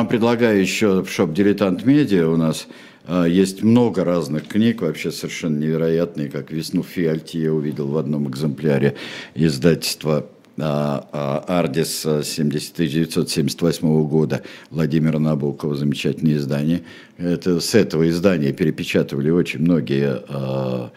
[0.00, 2.68] Вам предлагаю еще шоп «Дилетант Медиа» у нас
[3.06, 8.26] э, есть много разных книг, вообще совершенно невероятные, как «Весну Фиальти» я увидел в одном
[8.30, 8.96] экземпляре
[9.34, 10.26] издательства
[10.58, 16.80] а, а, «Ардис» 1978 года Владимира Набокова, замечательное издание.
[17.18, 20.92] Это, с этого издания перепечатывали очень многие а,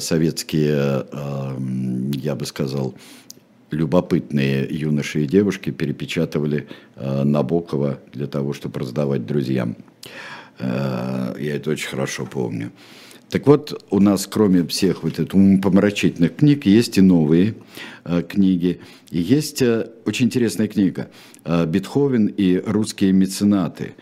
[0.00, 1.06] советские,
[2.14, 2.94] я бы сказал,
[3.72, 9.76] любопытные юноши и девушки перепечатывали э, Набокова для того, чтобы раздавать друзьям.
[10.58, 12.70] Э, я это очень хорошо помню.
[13.32, 15.32] Так вот, у нас, кроме всех вот этих
[15.62, 17.54] помрачительных книг, есть и новые
[18.04, 18.80] э, книги.
[19.10, 21.08] И есть э, очень интересная книга
[21.44, 23.94] э, «Бетховен и русские меценаты».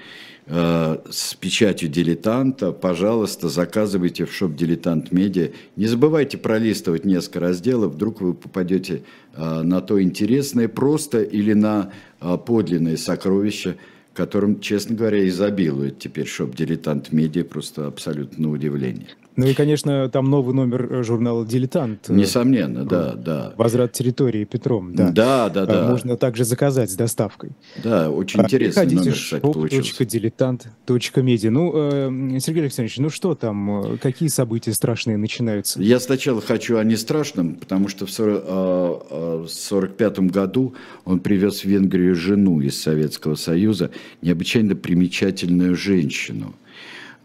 [0.52, 5.50] Э, с печатью дилетанта, пожалуйста, заказывайте в шоп Дилетант Медиа.
[5.76, 9.04] Не забывайте пролистывать несколько разделов, вдруг вы попадете
[9.36, 13.76] э, на то интересное просто или на э, подлинное сокровище,
[14.12, 19.06] которым, честно говоря, изобилует теперь шоп Дилетант Медиа, просто абсолютно на удивление.
[19.36, 22.10] Ну и, конечно, там новый номер э, журнала «Дилетант».
[22.10, 23.54] Э, Несомненно, да, да.
[23.56, 25.10] «Возврат территории Петром», да.
[25.10, 25.88] Да, да, да.
[25.88, 27.50] Можно также заказать с доставкой.
[27.82, 30.04] Да, очень интересный Приходите номер, кстати, получился.
[30.04, 31.50] «Дилетант.медиа».
[31.50, 35.80] Ну, э, Сергей Александрович, ну что там, какие события страшные начинаются?
[35.80, 42.60] Я сначала хочу о нестрашном, потому что в 1945 году он привез в Венгрию жену
[42.60, 43.90] из Советского Союза,
[44.22, 46.54] необычайно примечательную женщину–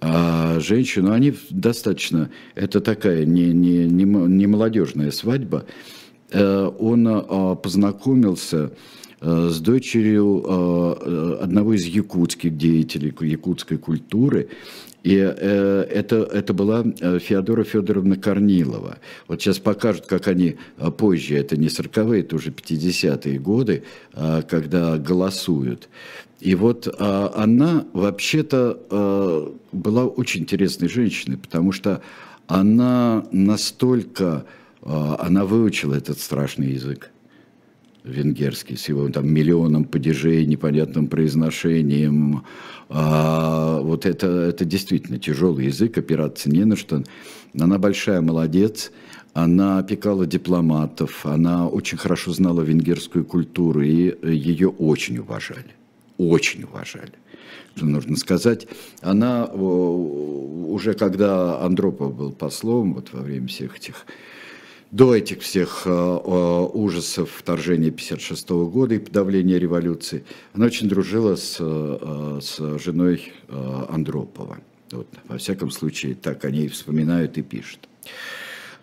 [0.02, 5.66] а женщину, они достаточно, это такая не, не, не, не молодежная свадьба,
[6.32, 8.72] э, он а, познакомился
[9.22, 14.50] э, с дочерью э, одного из якутских деятелей якутской культуры,
[15.04, 18.98] и это, это была Феодора Федоровна Корнилова.
[19.28, 20.56] Вот сейчас покажут, как они
[20.98, 23.84] позже, это не 40-е, это уже 50-е годы,
[24.50, 25.90] когда голосуют.
[26.40, 32.02] И вот а, она вообще-то а, была очень интересной женщиной, потому что
[32.48, 34.46] она настолько,
[34.82, 37.12] а, она выучила этот страшный язык
[38.06, 42.44] венгерский с его там миллионом падежей, непонятным произношением.
[42.90, 47.04] А, вот это, это действительно тяжелый язык, опираться не на что.
[47.60, 48.92] Она большая молодец,
[49.34, 55.75] она опекала дипломатов, она очень хорошо знала венгерскую культуру, и ее очень уважали
[56.18, 57.14] очень уважали.
[57.76, 58.68] Что нужно сказать,
[59.02, 64.06] она уже когда Андропов был послом, вот во время всех этих
[64.92, 65.90] до этих всех э,
[66.74, 70.24] ужасов вторжения 1956 года и подавления революции,
[70.54, 74.60] она очень дружила с, э, с женой э, Андропова.
[74.92, 77.90] Вот, во всяком случае, так они и вспоминают и пишут.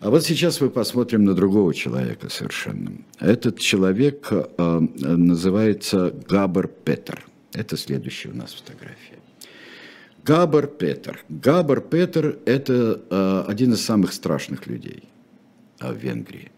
[0.02, 2.90] А вот сейчас мы посмотрим на другого человека совершенно.
[3.20, 7.24] Этот человек э, называется Габер Петер.
[7.52, 9.20] Это следующая у нас фотография.
[10.24, 11.24] Габар Петер.
[11.28, 15.04] Габар Петер– это э, один из самых страшных людей
[15.78, 16.50] э, в Венгрии.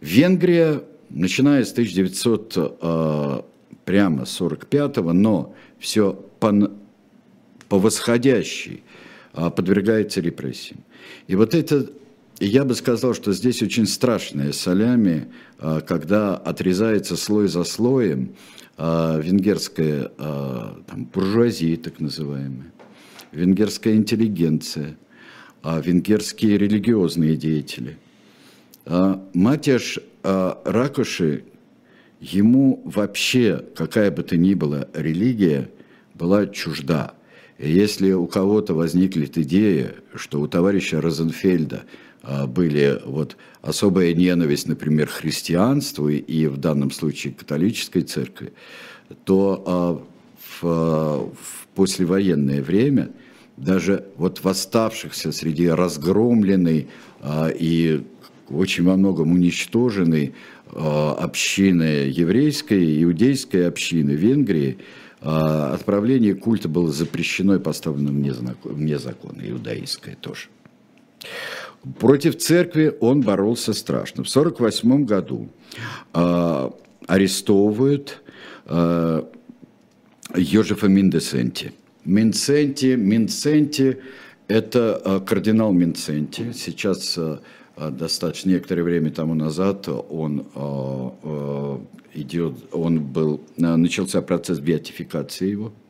[0.00, 3.42] Венгрия, начиная с 1900, э,
[3.84, 6.52] прямо 45-го, но все по,
[7.68, 8.82] по восходящей
[9.32, 10.80] э, подвергается репрессиям.
[11.28, 11.54] И вот
[12.44, 15.28] это, я бы сказал, что здесь очень страшное солями,
[15.58, 18.34] э, когда отрезается слой за слоем,
[18.76, 22.72] а, венгерская а, там, буржуазия, так называемая,
[23.32, 24.96] венгерская интеллигенция,
[25.62, 27.96] а, венгерские религиозные деятели.
[29.32, 31.44] Матяш Ракоши,
[32.20, 35.70] ему вообще какая бы то ни была религия
[36.14, 37.14] была чужда.
[37.56, 42.03] И если у кого-то возникнет идея, что у товарища Розенфельда а,
[42.46, 48.52] были вот особая ненависть, например, христианству и в данном случае католической церкви,
[49.24, 50.02] то а,
[50.60, 53.10] в, в послевоенное время
[53.56, 56.88] даже вот восставшихся среди разгромленной
[57.20, 58.02] а, и
[58.48, 60.34] очень во многом уничтоженной
[60.66, 64.78] общины еврейской, иудейской общины Венгрии,
[65.20, 70.48] отправление культа было запрещено и поставлено вне закона, иудаистское тоже.
[71.98, 74.24] Против церкви он боролся страшно.
[74.24, 75.48] В 1948 году
[76.14, 76.70] э,
[77.06, 78.22] арестовывают
[78.66, 79.22] э,
[80.34, 81.72] Йожефа Миндесенти.
[82.04, 83.98] Минценти, Минценти–
[84.48, 86.52] это э, кардинал Минценти.
[86.52, 87.38] Сейчас э,
[87.76, 91.78] достаточно некоторое время тому назад он э,
[92.14, 95.72] идет, он был, начался процесс беатификации его–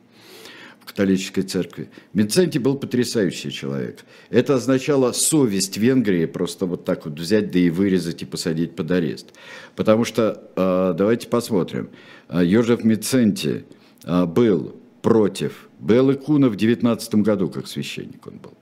[0.84, 1.88] католической церкви.
[2.12, 4.04] Минценти был потрясающий человек.
[4.30, 8.90] Это означало совесть Венгрии просто вот так вот взять, да и вырезать и посадить под
[8.90, 9.32] арест.
[9.76, 11.90] Потому что, э, давайте посмотрим,
[12.28, 13.64] э, Йожеф Миценти
[14.04, 18.52] э, был против Беллы Куна в 19 году, как священник он был.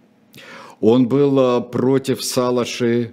[0.81, 3.13] Он был против Салаши,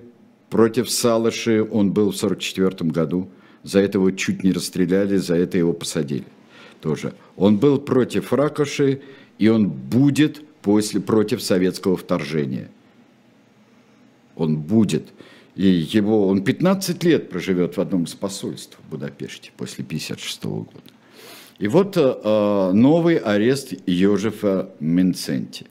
[0.49, 3.29] против Салаши он был в 44 году.
[3.61, 6.25] За это его чуть не расстреляли, за это его посадили
[6.81, 7.13] тоже.
[7.35, 9.01] Он был против Ракоши,
[9.37, 12.69] и он будет после, против советского вторжения.
[14.35, 15.07] Он будет.
[15.55, 20.93] И его, он 15 лет проживет в одном из посольств в Будапеште после 1956 года.
[21.59, 25.65] И вот э, новый арест Йожефа Менценти.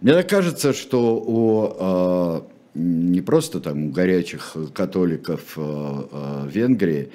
[0.00, 2.40] Мне так кажется, что у э,
[2.74, 7.10] не просто там у горячих католиков э, э, Венгрии,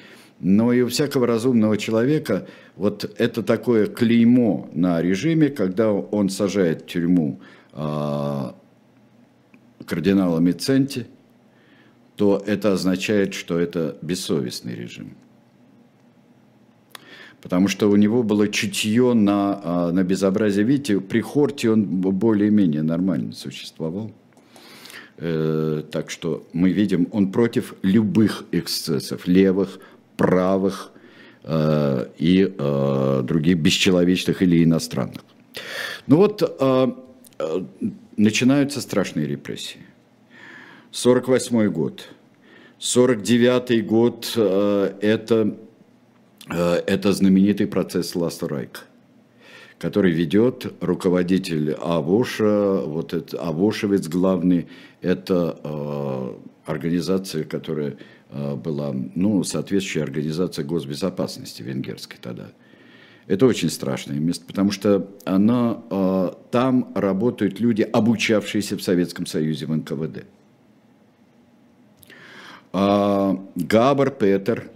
[0.46, 6.84] но и у всякого разумного человека вот это такое клеймо на режиме, когда он сажает
[6.84, 7.40] в тюрьму
[7.74, 8.52] э,
[9.88, 11.08] кардинала Миценти,
[12.16, 15.16] то это означает, что это бессовестный режим.
[17.42, 20.64] Потому что у него было чутье на, а, на безобразие.
[20.64, 24.12] Видите, при Хорте он более-менее нормально существовал.
[25.18, 29.80] Э, так что мы видим, он против любых эксцессов, левых,
[30.18, 30.92] правых
[31.44, 35.22] э, и э, других бесчеловечных или иностранных.
[36.08, 36.88] Ну вот э,
[37.40, 37.64] э,
[38.18, 39.82] начинаются страшные репрессии.
[40.92, 42.10] 48 год.
[42.80, 45.56] 49 год э, это,
[46.50, 48.82] э, это знаменитый процесс Ластерайка
[49.78, 54.68] который ведет руководитель Авоша, вот это Авошевец главный,
[55.02, 56.34] это э,
[56.66, 57.98] организация, которая
[58.32, 62.52] была ну, соответствующая организация госбезопасности венгерской тогда.
[63.28, 69.66] Это очень страшное место, потому что она, э, там работают люди, обучавшиеся в Советском Союзе
[69.66, 70.26] в НКВД.
[72.72, 74.70] А, Габар Петер,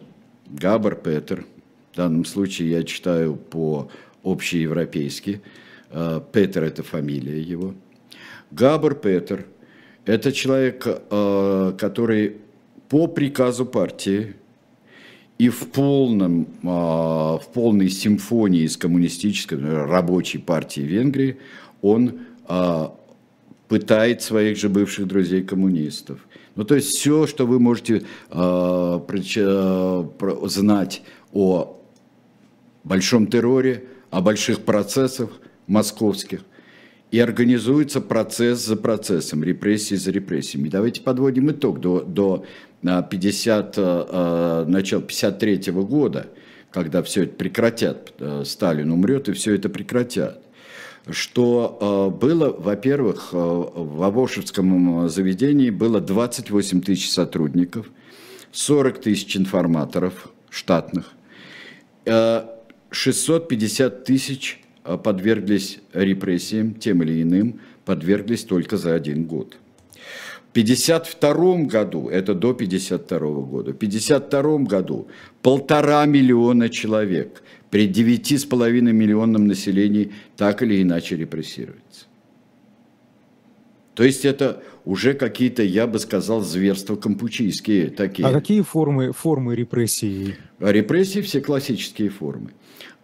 [0.47, 1.45] Габар Петер,
[1.93, 3.91] в данном случае я читаю по
[4.23, 5.41] общеевропейски,
[5.91, 7.75] э, Петер– это фамилия его.
[8.49, 9.45] Габар Петер–
[10.05, 12.37] это человек, который
[12.89, 14.35] по приказу партии
[15.37, 21.37] и в, полном, а, в полной симфонии с коммунистической рабочей партией Венгрии
[21.81, 22.93] он а,
[23.69, 26.19] пытает своих же бывших друзей коммунистов.
[26.55, 29.01] Ну, то есть все, что вы можете а,
[30.45, 31.79] знать о
[32.83, 35.29] большом терроре, о больших процессах
[35.67, 36.41] московских,
[37.11, 40.69] и организуется процесс за процессом, репрессии за репрессиями.
[40.69, 42.45] Давайте подводим итог до, до
[42.81, 46.27] 50, э, э, начала 53 года,
[46.71, 50.41] когда все это прекратят, э, Сталин умрет и все это прекратят,
[51.09, 57.87] что было, во-первых, в Авошевском заведении было 28 тысяч сотрудников,
[58.51, 61.13] 40 тысяч информаторов штатных,
[62.05, 69.57] 650 тысяч подверглись репрессиям, тем или иным, подверглись только за один год–
[70.51, 75.07] 1952 году, это до 1952 года, в 1952 году
[75.41, 82.05] полтора миллиона человек при 9,5 миллионном населении так или иначе репрессируется.
[83.93, 88.27] То есть это уже какие-то, я бы сказал, зверства кампучийские такие.
[88.27, 90.35] А какие формы, формы репрессий?
[90.59, 92.51] А репрессии все классические формы.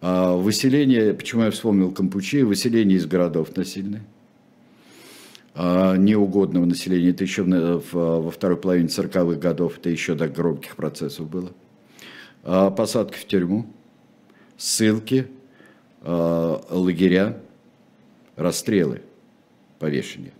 [0.00, 4.04] А выселение, почему я вспомнил Кампучи, выселение из городов насильное
[5.56, 7.10] неугодного населения.
[7.10, 11.52] Это еще во второй половине 40-х годов, это еще до громких процессов было.
[12.48, 13.66] А, посадки в тюрьму,
[14.56, 15.26] ссылки,
[16.02, 17.40] а, лагеря,
[18.36, 19.02] расстрелы,
[19.78, 20.32] повешение.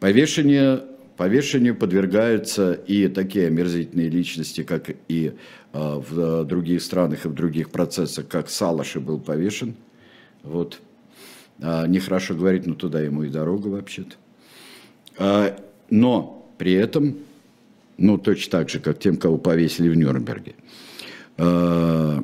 [0.00, 0.82] Повешение,
[1.16, 5.34] повешению подвергаются и такие омерзительные личности, как и
[5.72, 9.74] в других странах и в других процессах, как Салаши был повешен.
[10.44, 10.87] Вот, а,
[11.58, 14.16] нехорошо говорить, но туда ему и дорога вообще-то.
[15.18, 15.58] А,
[15.90, 17.16] но при этом,
[17.96, 20.54] ну точно так же, как тем, кого повесили в Нюрнберге.
[21.36, 22.22] А,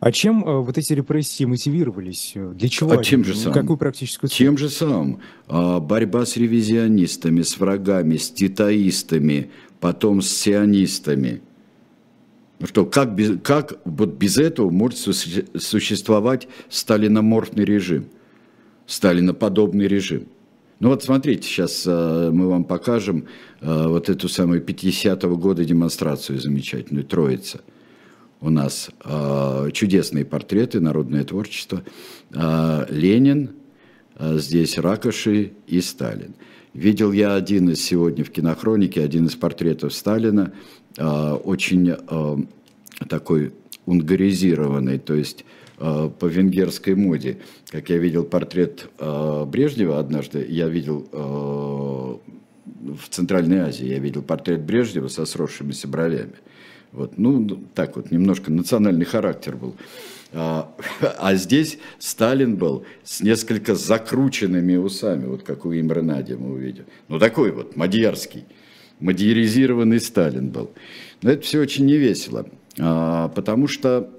[0.00, 2.32] А чем э, вот эти репрессии мотивировались?
[2.34, 2.92] Для чего?
[2.92, 3.54] А чем же самым?
[3.54, 4.36] Какую практическую цель?
[4.36, 5.20] Чем же самым?
[5.48, 11.40] А, борьба с ревизионистами, с врагами, с титаистами, потом с сионистами.
[12.58, 18.06] Ну что, как без, как вот без этого может существовать сталиноморфный режим,
[18.86, 20.26] сталиноподобный режим?
[20.80, 23.26] Ну вот смотрите, сейчас э, мы вам покажем
[23.60, 27.60] э, вот эту самую 50-го года демонстрацию замечательную, Троица–
[28.44, 31.82] у нас э, чудесные портреты, народное творчество.
[32.30, 33.52] Ленин,
[34.20, 36.34] здесь Ракоши и Сталин.
[36.74, 40.52] Видел я один из сегодня в кинохронике, один из портретов Сталина,
[40.98, 41.96] очень
[43.08, 43.52] такой
[43.86, 45.46] унгаризированный, то есть
[45.76, 47.38] по венгерской моде.
[47.70, 51.16] Как я видел портрет э, Брежнева однажды, я видел э,
[52.92, 56.34] в Центральной Азии, я видел портрет Брежнева со сросшимися бровями.
[56.92, 59.74] Вот, ну, так вот, немножко национальный характер был.
[60.32, 60.72] А,
[61.18, 66.84] а здесь Сталин был с несколько закрученными усами, вот как у Имры Нади мы увидим.
[67.08, 68.44] Ну, такой вот, мадьярский,
[69.00, 70.70] мадьяризированный Сталин был.
[71.22, 72.46] Но это все очень невесело,
[72.78, 74.10] а, потому что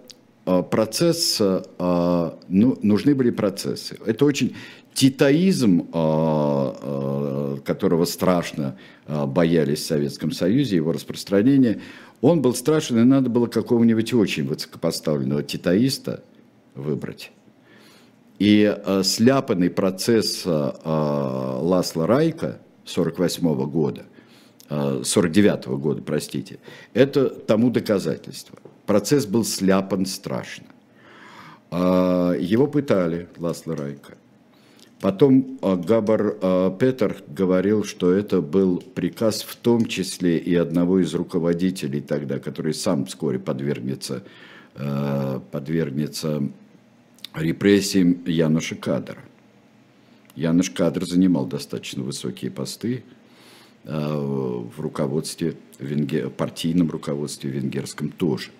[0.45, 3.97] процесс, ну, нужны были процессы.
[4.05, 4.55] Это очень
[4.93, 5.87] титаизм,
[7.63, 8.77] которого страшно
[9.07, 11.81] боялись в Советском Союзе, его распространение–
[12.21, 16.23] он был страшен, и надо было какого-нибудь очень высокопоставленного титаиста
[16.73, 17.31] выбрать.
[18.39, 24.05] И сляпанный процесс Ласла Райка 48 года,
[24.69, 26.57] э, 49 -го года, простите,
[26.93, 28.57] это тому доказательство.
[28.85, 30.67] Процесс был сляпан страшно.
[31.71, 34.15] Э, его пытали, Ласла Райка.
[35.01, 40.99] Потом а, Габар а, Петер говорил, что это был приказ в том числе и одного
[40.99, 44.23] из руководителей тогда, который сам вскоре подвергнется,
[44.75, 46.41] а, подвергнется
[47.33, 49.19] репрессиям Януша Кадра.
[50.35, 53.03] Януш Кадр занимал достаточно высокие посты
[53.83, 55.55] в руководстве,
[56.37, 58.49] партийном руководстве венгерском тоже–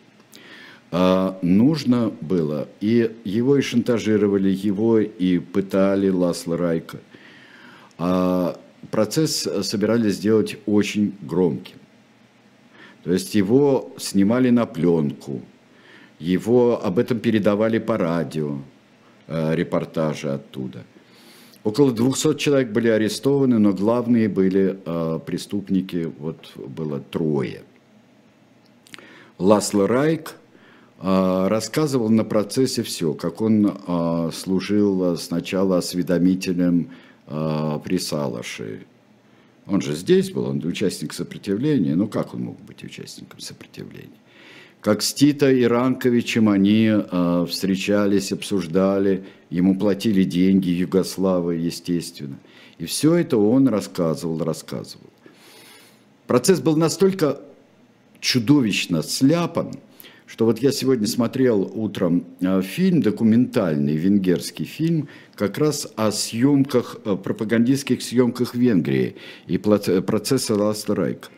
[0.91, 6.99] а, нужно было, и его и шантажировали, его и пытали Ласло Райка.
[7.97, 8.59] А
[8.91, 11.77] процесс собирались сделать очень громким.
[13.03, 15.41] То есть его снимали на пленку,
[16.19, 18.57] его об этом передавали по радио,
[19.27, 20.83] э, репортажи оттуда.
[21.63, 27.63] Около 200 человек были арестованы, но главные были э, преступники, вот было трое.
[29.37, 30.35] Ласло Райк–
[31.01, 36.89] рассказывал на процессе все, как он а, служил сначала осведомителем
[37.27, 38.85] а, при Салаше.
[39.67, 41.95] Он же здесь был, он участник сопротивления.
[41.95, 44.09] Ну как он мог быть участником сопротивления?
[44.79, 46.91] Как с Тито и Ранковичем они
[47.49, 52.37] встречались, обсуждали, ему платили деньги, Югославы, естественно.
[52.77, 55.09] И все это он рассказывал, рассказывал.
[56.27, 57.41] Процесс был настолько
[58.19, 59.73] чудовищно сляпан–
[60.27, 66.97] что вот я сегодня смотрел утром э, фильм, документальный венгерский фильм, как раз о съемках,
[67.05, 69.15] э, пропагандистских съемках Венгрии
[69.47, 71.29] и процесса Ластрайка.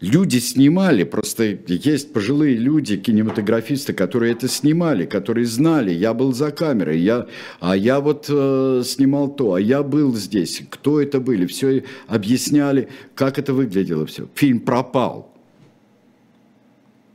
[0.00, 6.52] Люди снимали, просто есть пожилые люди, кинематографисты, которые это снимали, которые знали, я был за
[6.52, 7.26] камерой, я,
[7.60, 12.88] а я вот э, снимал то, а я был здесь, кто это были, все объясняли,
[13.14, 14.26] как это выглядело все.
[14.34, 15.29] Фильм пропал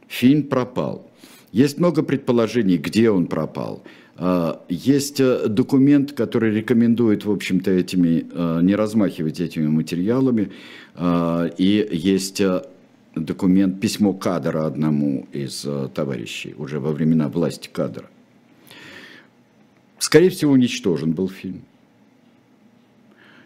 [0.07, 1.09] фильм пропал.
[1.51, 3.83] Есть много предположений, где он пропал.
[4.17, 10.51] А, есть э, документ, который рекомендует, в общем-то, этими, э, не размахивать этими материалами.
[10.95, 12.63] А, и есть э,
[13.15, 18.09] документ, письмо кадра одному из товарищей, уже во времена власти кадра.
[19.97, 21.61] Скорее всего, уничтожен был фильм.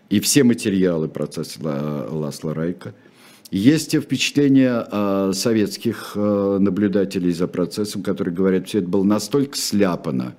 [0.09, 2.95] И все материалы процесса Ласла Райка–
[3.51, 10.35] есть впечатление э, советских э, наблюдателей за процессом, которые говорят, все это было настолько сляпано,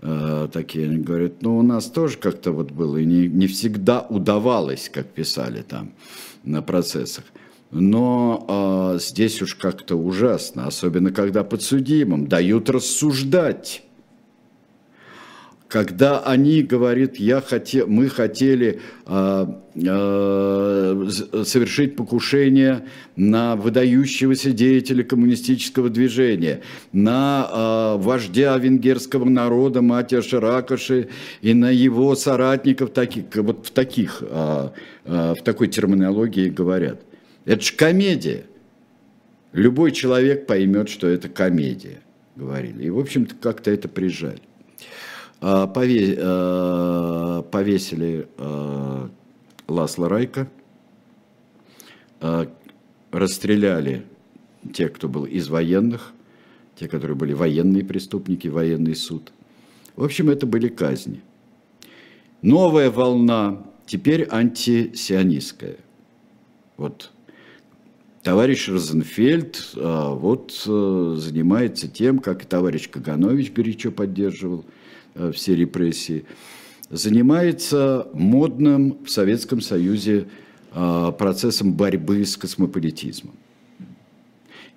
[0.00, 4.00] э, такие, они говорят, ну у нас тоже как-то вот было, и не, не всегда
[4.00, 5.92] удавалось, как писали там
[6.42, 7.24] на процессах.
[7.70, 13.84] Но э, здесь уж как-то ужасно, особенно когда подсудимым дают рассуждать
[15.72, 21.08] когда они говорят, я хотел, мы хотели э, э,
[21.46, 22.84] совершить покушение
[23.16, 26.60] на выдающегося деятеля коммунистического движения,
[26.92, 31.08] на э, вождя венгерского народа Матия Шаракаши
[31.40, 34.68] и на его соратников, таких, вот в, таких, э,
[35.06, 37.00] э, в такой терминологии говорят.
[37.46, 38.44] Это же комедия.
[39.54, 42.00] Любой человек поймет, что это комедия.
[42.36, 42.84] говорили.
[42.84, 44.42] И, в общем-то, как-то это прижали.
[45.44, 49.10] А, а, повесили а,
[49.66, 50.48] Ласла Райка,
[53.10, 54.06] расстреляли
[54.72, 56.12] тех, кто был из военных,
[56.76, 59.32] те, которые были военные преступники, военный суд.
[59.96, 61.20] В общем, это были казни.
[62.42, 65.78] Новая волна, теперь антисионистская.
[66.76, 67.10] Вот
[68.22, 74.64] товарищ Розенфельд вот а, занимается тем, как и товарищ Каганович горячо поддерживал
[75.32, 76.24] все репрессии,
[76.90, 80.26] занимается модным в Советском Союзе
[80.74, 83.34] а, процессом борьбы с космополитизмом.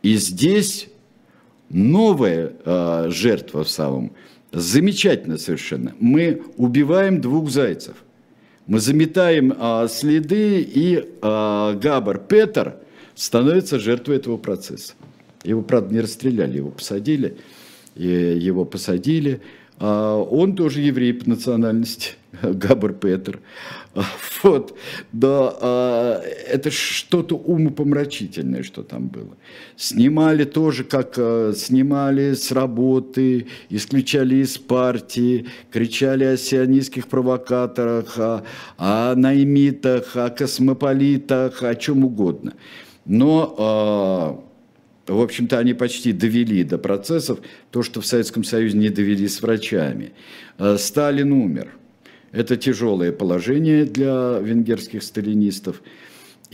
[0.01, 0.89] И здесь
[1.69, 4.11] новая э, жертва в самом,
[4.51, 5.95] замечательно совершенно.
[5.99, 7.95] Мы убиваем двух зайцев.
[8.67, 12.75] Мы заметаем э, следы, и э, Габар Петр
[13.15, 14.93] становится жертвой этого процесса.
[15.43, 17.37] Его, правда, не расстреляли, его посадили.
[17.95, 19.41] И его посадили.
[19.77, 23.39] А он тоже еврей по национальности, Габар Петр.
[24.43, 24.77] Вот,
[25.13, 29.37] да, а, это что-то умопомрачительное, что там было.
[29.77, 38.43] Снимали тоже, как а, снимали с работы, исключали из партии, кричали о сионистских провокаторах, о,
[38.77, 42.53] о наймитах, о космополитах, о чем угодно.
[43.05, 44.43] Но а,
[45.07, 47.39] в общем-то, они почти довели до процессов
[47.71, 50.13] то, что в Советском Союзе не довели с врачами.
[50.77, 51.69] Сталин умер–
[52.31, 55.81] это тяжелое положение для венгерских сталинистов.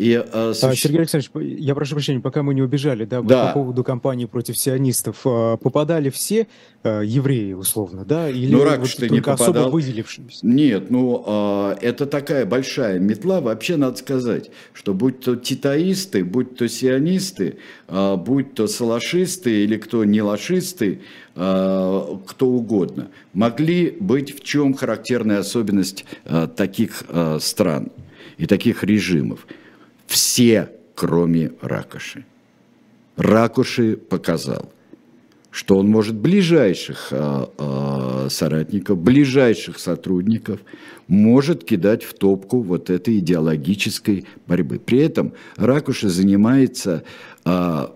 [0.01, 0.81] И, а, суще...
[0.81, 3.47] Сергей Александрович, я прошу прощения, пока мы не убежали, да, да.
[3.47, 6.47] по поводу кампании против сионистов, а, попадали все
[6.81, 9.65] а, евреи, условно, да, или ну, Ракуш вот не попадал.
[9.65, 10.39] особо выделившимся?
[10.43, 16.55] Нет, ну, а, это такая большая метла, вообще надо сказать, что будь то титаисты, будь
[16.55, 21.01] то сионисты, будь то салашисты или кто не лашисты,
[21.35, 26.05] кто угодно, могли быть в чем характерная особенность
[26.55, 27.03] таких
[27.39, 27.91] стран
[28.37, 29.45] и таких режимов–
[30.11, 32.25] все, кроме Ракоши.
[33.15, 34.71] Ракоши показал,
[35.51, 40.59] что он может ближайших а, а, соратников, ближайших сотрудников
[41.07, 44.79] может кидать в топку вот этой идеологической борьбы.
[44.79, 47.03] При этом Ракуши занимается
[47.45, 47.95] а,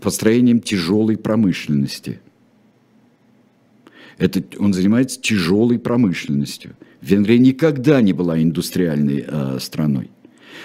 [0.00, 2.20] построением тяжелой промышленности.
[4.18, 6.76] Это, он занимается тяжелой промышленностью.
[7.00, 10.10] Венгрия никогда не была индустриальной а, страной.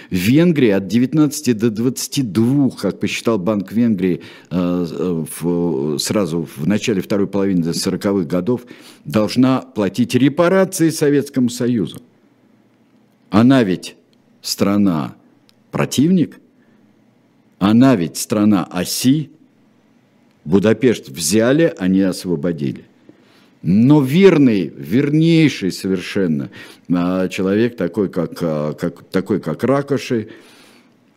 [0.09, 7.01] В Венгрии от 19 до 22, как посчитал Банк Венгрии э, в, сразу в начале
[7.01, 8.65] второй половины 40-х годов,
[9.05, 12.01] должна платить репарации Советскому Союзу.
[13.29, 13.95] Она ведь
[14.41, 15.15] страна
[15.69, 16.39] противник,
[17.59, 19.29] она ведь страна оси.
[20.43, 22.88] Будапешт взяли, они освободили.
[23.61, 26.49] Но верный, вернейший совершенно
[26.91, 30.29] а, человек, такой как, а, как, такой как Ракоши,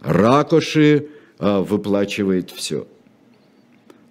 [0.01, 1.07] Ракоши
[1.38, 2.88] а, выплачивает все.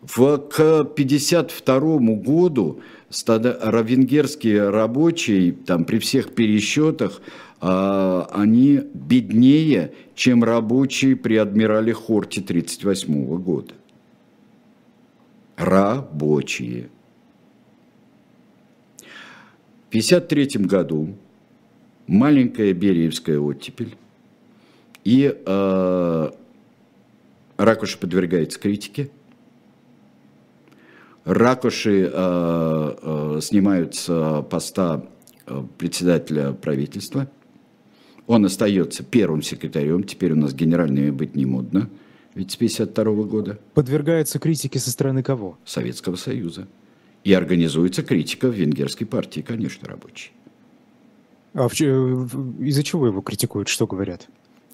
[0.01, 7.21] В, к 1952 году венгерские рабочие, там, при всех пересчетах,
[7.59, 13.73] они беднее, чем рабочие при адмирале Хорте 1938 года.
[15.57, 16.89] Рабочие.
[19.91, 21.15] 1953 году
[22.07, 23.97] маленькая Бериевская оттепель,
[25.03, 26.31] и э,
[27.57, 29.11] Ракуши подвергается критике.
[31.25, 35.05] Ракуши э, э, снимают с поста
[35.45, 37.29] э, председателя правительства.
[38.27, 41.89] Он остается первым секретарем, теперь у нас генеральными быть не модно,
[42.33, 43.59] ведь с 1952 года.
[43.73, 45.57] Подвергается критике со стороны кого?
[45.65, 46.67] Советского Союза.
[47.23, 50.31] И организуется критика в венгерской партии, конечно, рабочей.
[51.53, 54.27] А из-за чего его критикуют, что говорят?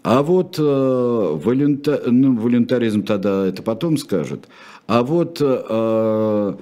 [0.03, 4.47] А вот э, волюнта, ну, волюнтаризм тогда это потом скажет.
[4.85, 6.57] А вот э, э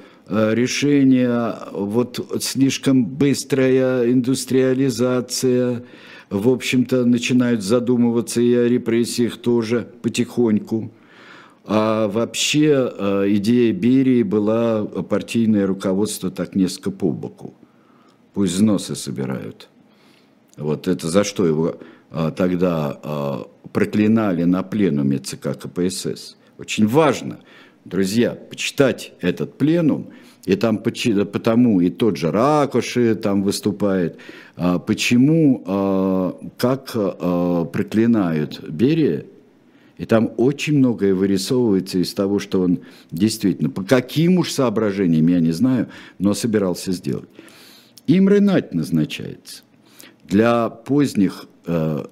[0.56, 5.84] решение, вот слишком быстрая индустриализация,
[6.32, 10.92] в общем-то, начинают задумываться и о репрессиях тоже потихоньку.
[11.68, 17.56] А вообще э, идея Берии была партийное руководство так несколько по боку.
[18.34, 19.68] Пусть взносы собирают.
[20.58, 21.78] Вот это за что его
[22.12, 26.38] э, тогда э, проклинали на пленуме ЦК КПСС.
[26.60, 27.40] Очень важно,
[27.84, 30.10] друзья, почитать этот пленум,
[30.46, 34.20] и там потому и тот же Ракоши там выступает,
[34.56, 36.92] почему, как
[37.74, 39.26] проклинают Берия,
[39.98, 42.80] И там очень многое вырисовывается из того, что он
[43.12, 45.88] действительно, по каким уж соображениям, я не знаю,
[46.20, 47.30] но собирался сделать.
[48.08, 49.64] Имре Нать назначается.
[50.26, 52.06] Для поздних э,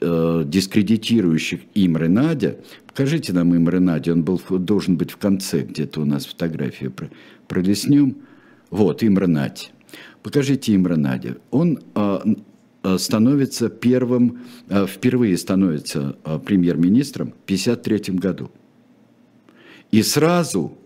[0.00, 6.02] э, дискредитирующих Имре Надя, покажите нам Имре Надя, он был, должен быть в конце, где-то
[6.02, 6.92] у нас фотография
[7.48, 8.16] пролеснем.
[8.70, 9.72] Вот, Имре Надь.
[10.22, 11.36] Покажите Имре Надя.
[11.50, 12.18] Он э
[12.98, 18.50] становится первым, э, впервые становится э, премьер-министром в 1953 году.
[19.90, 20.76] И сразу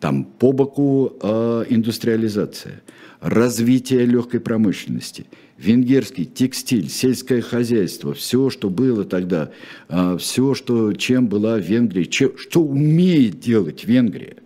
[0.00, 2.82] там по боку э, индустриализация–
[3.20, 5.26] развитие легкой промышленности,
[5.56, 9.50] венгерский текстиль, сельское хозяйство, все, что было тогда,
[9.88, 14.36] а, все, что, чем была Венгрия, чем, что умеет делать Венгрия.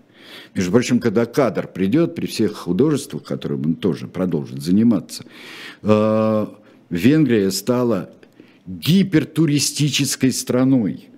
[0.54, 5.24] Между прочим, когда кадр придет, при всех художествах, которым он тоже продолжит заниматься,
[5.82, 6.54] а,
[6.90, 8.10] Венгрия стала
[8.66, 11.08] гипертуристической страной.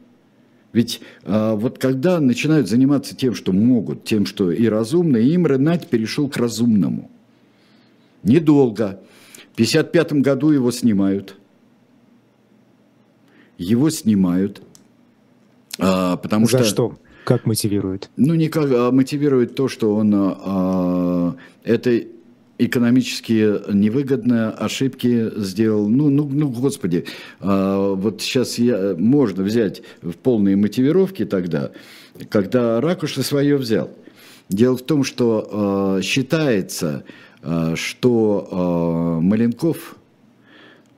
[0.73, 5.89] Ведь а, вот когда начинают заниматься тем, что могут, тем, что и разумно, им Ренат
[5.89, 7.11] перешел к разумному.
[8.23, 9.01] Недолго.
[9.51, 11.37] В 1955 году его снимают.
[13.59, 14.63] Его снимают.
[15.79, 16.65] А, потому За что...
[16.65, 16.99] что?
[17.25, 18.11] Как мотивирует?
[18.17, 22.03] Ну, никак, а мотивирует то, что он а, это
[22.59, 25.89] экономически невыгодные ошибки сделал.
[25.89, 27.07] Ну, ну, ну господи,
[27.41, 31.73] а, вот сейчас я, можно взять в полные мотивировки тогда,
[32.29, 33.91] когда Ракуша свое взял.
[34.49, 37.05] Дело в том, что а, считается,
[37.45, 39.97] Э, что э, Маленков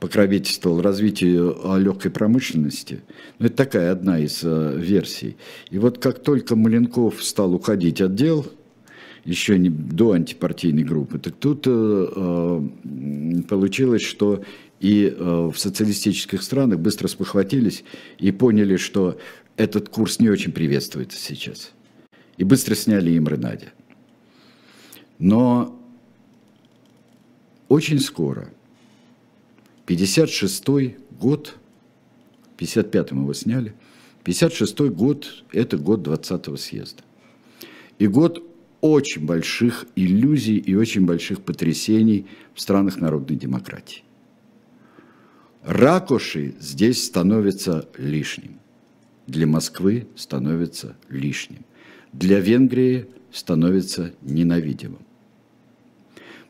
[0.01, 3.01] покровительствовал развитию э, легкой промышленности.
[3.39, 5.37] Ну, это такая одна из версий.
[5.71, 8.47] И вот как только Маленков стал уходить от дел,
[9.25, 11.63] еще не до антипартийной группы, так тут
[13.49, 14.45] получилось, что
[14.79, 17.83] и в социалистических странах быстро спохватились
[18.19, 19.19] и поняли, что
[19.57, 21.73] этот курс не очень приветствуется сейчас.
[22.37, 23.73] И быстро сняли им Ренадя.
[25.19, 25.81] Но
[27.69, 28.49] очень скоро,
[29.87, 30.65] 56
[31.19, 31.57] год,
[32.59, 33.75] 55-м его сняли,
[34.25, 37.03] 56 год– это год 20-го съезда.
[37.99, 38.43] И год
[38.81, 44.03] очень больших иллюзий и очень больших потрясений в странах народной демократии.
[45.63, 48.61] Ракоши здесь становится лишним.
[49.27, 51.65] Для Москвы становится лишним.
[52.13, 55.03] Для Венгрии становится ненавидимым.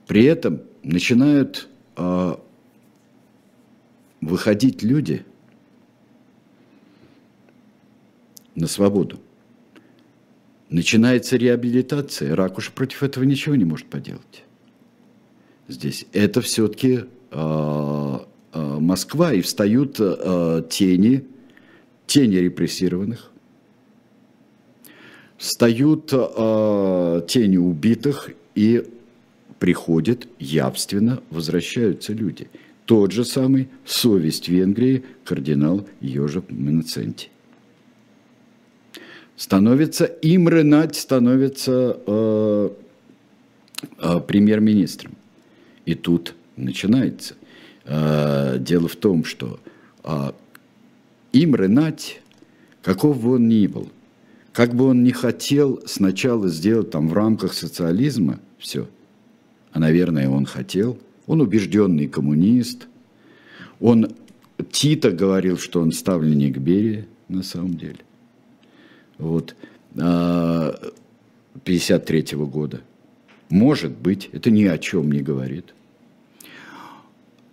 [0.06, 2.36] При этом начинают э,
[4.20, 5.24] выходить люди
[8.54, 9.20] на свободу.
[10.68, 12.34] Начинается реабилитация.
[12.34, 14.44] Ракуш против этого ничего не может поделать.
[15.68, 18.18] Здесь это все-таки э,
[18.52, 21.24] э, Москва, и встают э, тени,
[22.06, 23.30] тени репрессированных,
[25.36, 28.84] встают э, тени убитых и
[29.58, 32.48] приходят явственно, возвращаются люди.
[32.86, 37.28] Тот же самый совесть Венгрии кардинал Йожев Менценти.
[39.36, 42.70] Становится, Имре Надь становится э,
[43.98, 45.14] э, премьер-министром.
[45.84, 47.34] И тут начинается.
[47.84, 49.60] Э, дело в том, что
[50.04, 50.32] э,
[51.32, 52.22] Имре Надь,
[52.82, 53.90] каков бы он ни был,
[54.52, 58.88] как бы он ни хотел сначала сделать там в рамках социализма все–
[59.76, 60.98] а, наверное, он хотел.
[61.26, 62.86] Он убежденный коммунист.
[63.80, 64.14] Он
[64.70, 67.98] Тита говорил, что он ставленник Берия, на самом деле.
[69.18, 69.56] Вот.
[71.64, 72.80] 53 -го года.
[73.48, 75.74] Может быть, это ни о чем не говорит.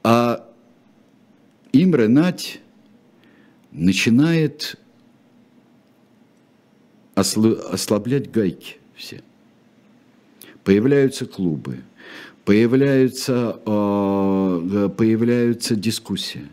[0.03, 0.49] А
[1.71, 2.59] Имре Нать
[3.71, 4.78] начинает
[7.15, 9.21] ослаблять гайки все.
[10.63, 11.80] Появляются клубы–
[12.46, 16.48] появляются, э, появляются дискуссии.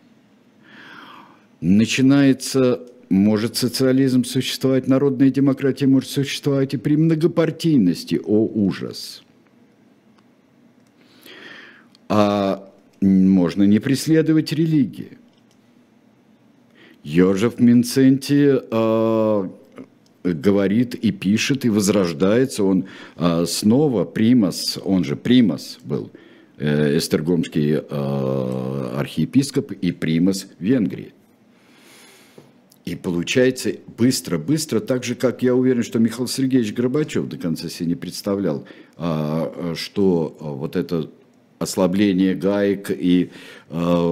[1.61, 9.22] Начинается, может социализм существовать, народная демократия может существовать и при многопартийности, о ужас.
[12.09, 12.70] А
[13.01, 15.18] можно не преследовать религии.
[17.03, 19.49] Йожев Минценти э,
[20.22, 22.64] говорит и пишет, и возрождается.
[22.64, 26.10] Он а, снова Примас, он же Примас был,
[26.58, 31.12] э, эстергомский э, архиепископ и Примас Венгрии.
[32.84, 37.90] И получается быстро-быстро, так же, как я уверен, что Михаил Сергеевич Горбачев до конца себе
[37.90, 38.66] не представлял,
[38.96, 41.10] а, что вот это
[41.58, 43.30] ослабление гаек и
[43.68, 44.02] а,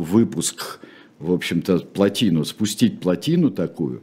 [0.00, 0.80] выпуск
[1.24, 4.02] в общем-то, плотину, спустить плотину такую,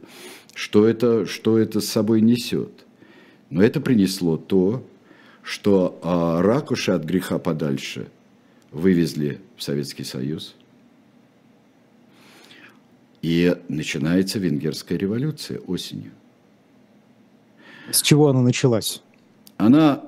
[0.54, 2.86] что это, что это с собой несет.
[3.50, 4.86] Но это принесло то,
[5.42, 8.08] что а, ракуши от греха подальше
[8.70, 10.54] вывезли в Советский Союз.
[13.20, 16.12] И начинается венгерская революция осенью.
[17.90, 19.02] С чего она началась?
[19.58, 20.04] Она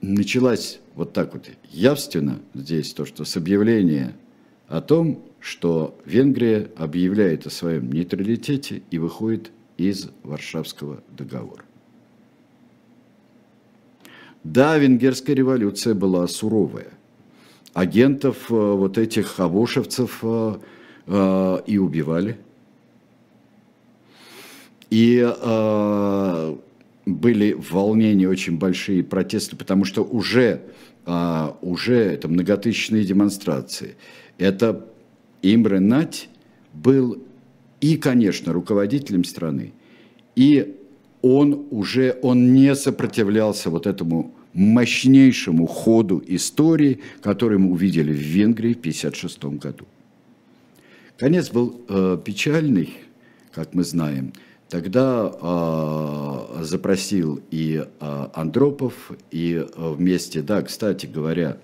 [0.00, 4.14] началась вот так вот явственно здесь, то, что с объявления
[4.68, 11.64] о том, что Венгрия объявляет о своем нейтралитете и выходит из Варшавского договора.
[14.44, 16.92] Да, венгерская революция была суровая.
[17.74, 20.58] Агентов э, вот этих авошевцев э,
[21.06, 22.38] э, и убивали.
[24.90, 25.20] И
[27.04, 30.62] были волнения очень большие, протесты, потому что уже,
[31.60, 33.96] уже это многотысячные демонстрации.
[34.38, 34.86] Это
[35.42, 36.30] Имре Нать
[36.72, 37.22] был
[37.80, 39.72] и, конечно, руководителем страны,
[40.36, 40.76] и
[41.22, 48.74] он уже, он не сопротивлялся вот этому мощнейшему ходу истории, который мы увидели в Венгрии
[48.74, 49.84] в 1956 году.
[51.16, 52.94] Конец был э, печальный,
[53.52, 54.32] как мы знаем.
[54.68, 61.58] Тогда э, запросил и э, Андропов, и э, вместе, да, кстати говоря,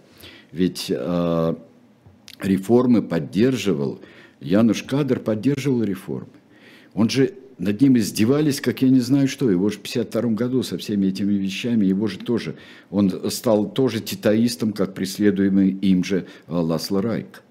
[0.51, 1.55] ведь э,
[2.41, 4.01] реформы поддерживал,
[4.41, 6.29] Януш Кадр поддерживал реформы.
[6.95, 9.51] Он же над ним издевались, как я не знаю что.
[9.51, 12.57] Его же в 52 году со всеми этими вещами, его же тоже,
[12.91, 17.43] он стал тоже титаистом, как преследуемый им же э, Ласло Райк.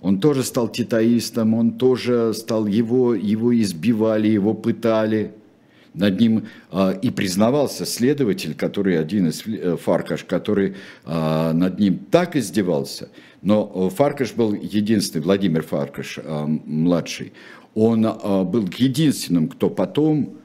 [0.00, 5.32] Он тоже стал титаистом, он тоже стал, его, его избивали, его пытали.
[5.96, 10.76] Над ним а, и признавался следователь, который один из э, Фаркаш, который
[11.06, 13.08] а, над ним так издевался.
[13.40, 17.32] Но Фаркаш был единственный, Владимир Фаркаш, а, младший,
[17.74, 18.02] он
[18.50, 20.38] был единственным, кто потом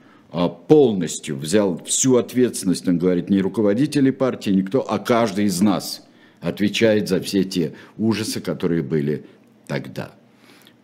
[0.67, 6.05] полностью взял всю ответственность, он говорит, не руководители партии, никто, а каждый из нас
[6.41, 9.25] отвечает за все те ужасы, которые были
[9.65, 10.11] тогда.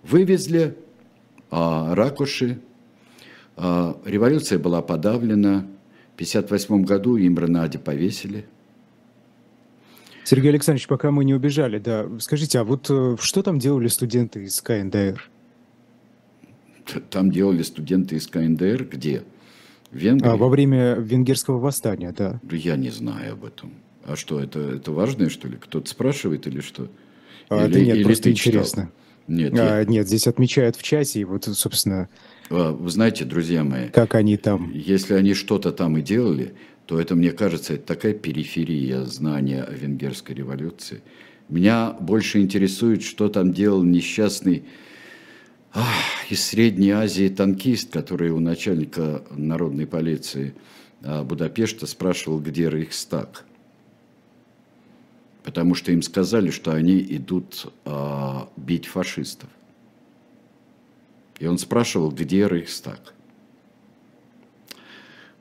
[0.04, 0.78] Вывезли
[1.52, 2.60] а, ракуши,
[3.58, 5.68] революция была подавлена,
[6.12, 8.46] в 1958 году Имра Нади повесили.
[10.24, 14.44] Сергей Александрович, пока мы не убежали, да, скажите, а вот э, что там делали студенты
[14.44, 15.30] из КНДР?
[17.10, 19.24] там делали студенты из КНДР, где?
[19.92, 20.30] В Венгрии?
[20.30, 22.40] А, во время венгерского восстания, да.
[22.52, 23.74] Я не знаю об этом.
[24.06, 25.58] А что, это, это важное, что ли?
[25.58, 26.90] Кто-то спрашивает или что?
[27.50, 28.92] А, или, да нет, или просто интересно.
[29.28, 29.86] Нет, а, я...
[29.86, 32.10] нет, здесь отмечают в чате, и вот, собственно...
[32.50, 33.90] А, вы знаете, друзья мои...
[33.90, 34.72] Как они там...
[34.74, 36.54] Если они что-то там и делали,
[36.86, 41.02] то это, мне кажется, это такая периферия знания о венгерской революции.
[41.50, 44.66] Меня больше интересует, что там делал несчастный
[46.30, 50.56] из Средней Азии танкист, который у начальника народной полиции
[51.04, 53.46] а, Будапешта спрашивал, где Рейхстаг.
[55.44, 59.50] Потому что им сказали, что они идут а, бить фашистов.
[61.40, 63.14] И он спрашивал, где Рейхстаг.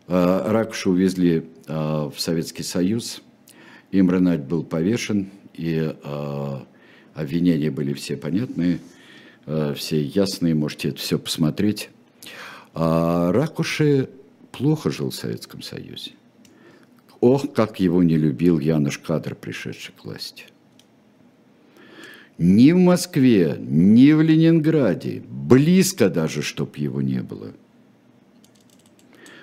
[0.08, 3.22] А, Ракуша увезли а, в Советский Союз.
[3.90, 6.66] Имранать был повешен, и а,
[7.14, 8.80] обвинения были все понятные–
[9.76, 11.90] все ясные, можете это все посмотреть.
[12.74, 14.10] А Ракуши
[14.52, 16.12] плохо жил в Советском Союзе.
[17.20, 20.46] Ох, как его не любил Януш Кадр, пришедший к власти.
[22.38, 27.52] Ни в Москве, ни в Ленинграде, близко даже, чтоб его не было.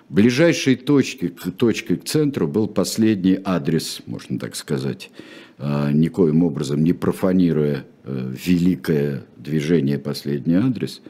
[0.09, 5.09] Ближайшей точкой, точкой к центру был последний адрес, можно так сказать,
[5.57, 11.01] а, никоим образом не профанируя э, великое движение «Последний адрес».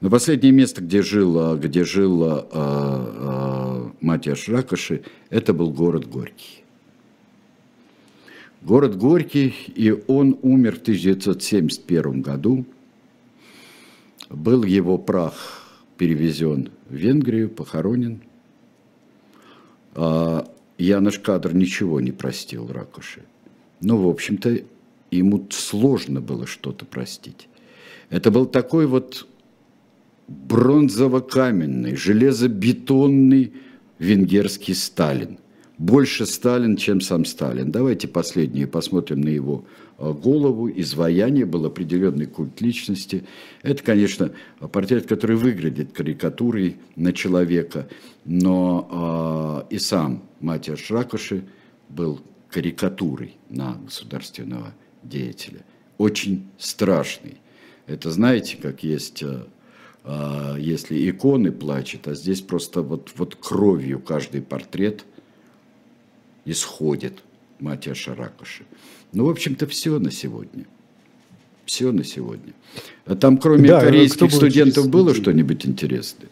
[0.00, 6.63] Но последнее место, где жила, где жила а, а, Матиаш Ракоши, это был город Горький.
[8.64, 12.64] Город Горький, и он умер в 1971 году.
[14.30, 18.22] Был его прах перевезен в Венгрию, похоронен.
[20.78, 23.22] Янош Кадр ничего не простил Ракоши.
[23.82, 24.58] Ну, в общем-то,
[25.10, 27.48] ему сложно было что-то простить.
[28.08, 29.28] Это был такой вот
[30.26, 33.52] бронзово-каменный, железобетонный
[33.98, 35.38] венгерский Сталин.
[35.78, 37.72] Больше Сталин, чем сам Сталин.
[37.72, 39.64] Давайте последние посмотрим на его
[39.98, 40.70] а, голову.
[40.70, 43.24] Изваяние был определенный культ личности.
[43.62, 44.30] Это, конечно,
[44.70, 47.88] портрет, который выглядит карикатурой на человека,
[48.24, 51.44] но э, и сам Матиаш Шракоши
[51.88, 52.20] был
[52.50, 54.72] карикатурой на государственного
[55.02, 55.64] деятеля.
[55.98, 57.38] Очень страшный.
[57.88, 64.40] Это знаете, как есть, э, если иконы плачет, а здесь просто вот, вот кровью каждый
[64.40, 65.04] портрет
[66.44, 67.14] исходит
[67.60, 68.64] Матья Шаракоши.
[69.12, 70.64] Ну, в общем-то, все на сегодня.
[71.64, 72.52] Все на сегодня.
[73.06, 76.28] А там, кроме да, корейских студентов, было что-нибудь интересное?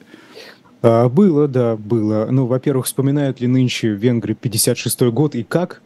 [0.82, 2.28] А, было, да, было.
[2.30, 5.80] Ну, во-первых, вспоминают ли нынче Венгры 56-й год и как?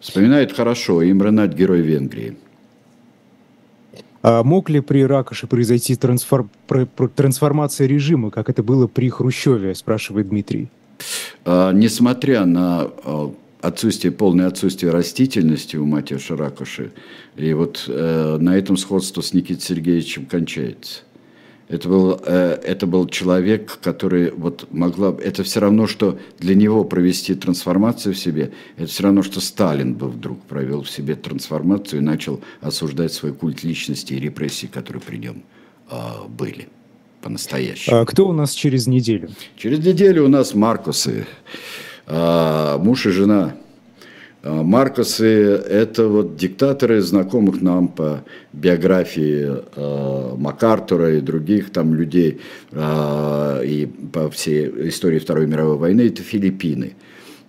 [0.00, 1.08] Вспоминают хорошо.
[1.08, 2.36] Имранат– герой Венгрии.
[4.22, 6.48] А мог ли при Ракоше произойти трансфор...
[7.16, 10.68] трансформация режима, как это было при Хрущеве, спрашивает Дмитрий?
[11.44, 16.92] А, несмотря на а, отсутствие, полное отсутствие растительности у Матиаша Ракоши,
[17.36, 21.02] и вот э, на этом сходство с Никитой Сергеевичем кончается.
[21.68, 25.14] Это был, э, это был человек, который вот могла...
[25.22, 29.94] Это все равно, что для него провести трансформацию в себе, это все равно, что Сталин
[29.94, 35.02] бы вдруг провел в себе трансформацию и начал осуждать свой культ личности и репрессии, которые
[35.02, 35.42] при нем
[35.90, 35.96] э,
[36.28, 36.68] были
[37.22, 37.96] по-настоящему.
[37.96, 39.30] А кто у нас через неделю?
[39.56, 41.26] Через неделю у нас Маркусы,
[42.06, 43.54] э, муж и жена–
[44.42, 49.46] а, Маркосы– это вот диктаторы, знакомых нам по биографии
[49.76, 52.40] э, МакАртура и других там людей,
[52.72, 56.94] э, и по всей истории Второй мировой войны, это Филиппины.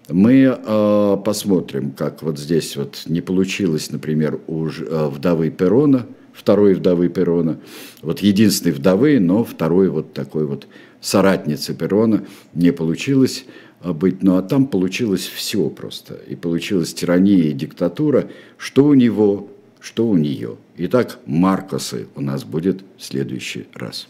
[0.09, 6.05] Мы э, посмотрим, как вот здесь вот не получилось, например, у э, вдовы Перона,
[6.41, 7.59] второй вдовы Перона,
[8.01, 10.67] вот единственной вдовы, но второй вот такой вот
[10.99, 13.45] соратницы Перона не получилось–
[13.83, 14.21] быть.
[14.23, 16.15] Ну а там получилось все просто.
[16.27, 20.57] И получилась тирания и диктатура, что у него, что у нее.
[20.77, 24.07] Итак, Маркосы у нас будет в следующий раз.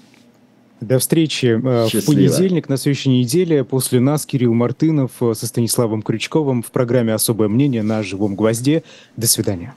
[0.81, 2.01] До встречи э, Счастливо.
[2.01, 3.63] в понедельник на следующей неделе.
[3.63, 8.83] После нас Кирилл Мартынов э, со Станиславом Крючковым в программе «Особое мнение» на «Живом гвозде».
[9.15, 9.75] До свидания.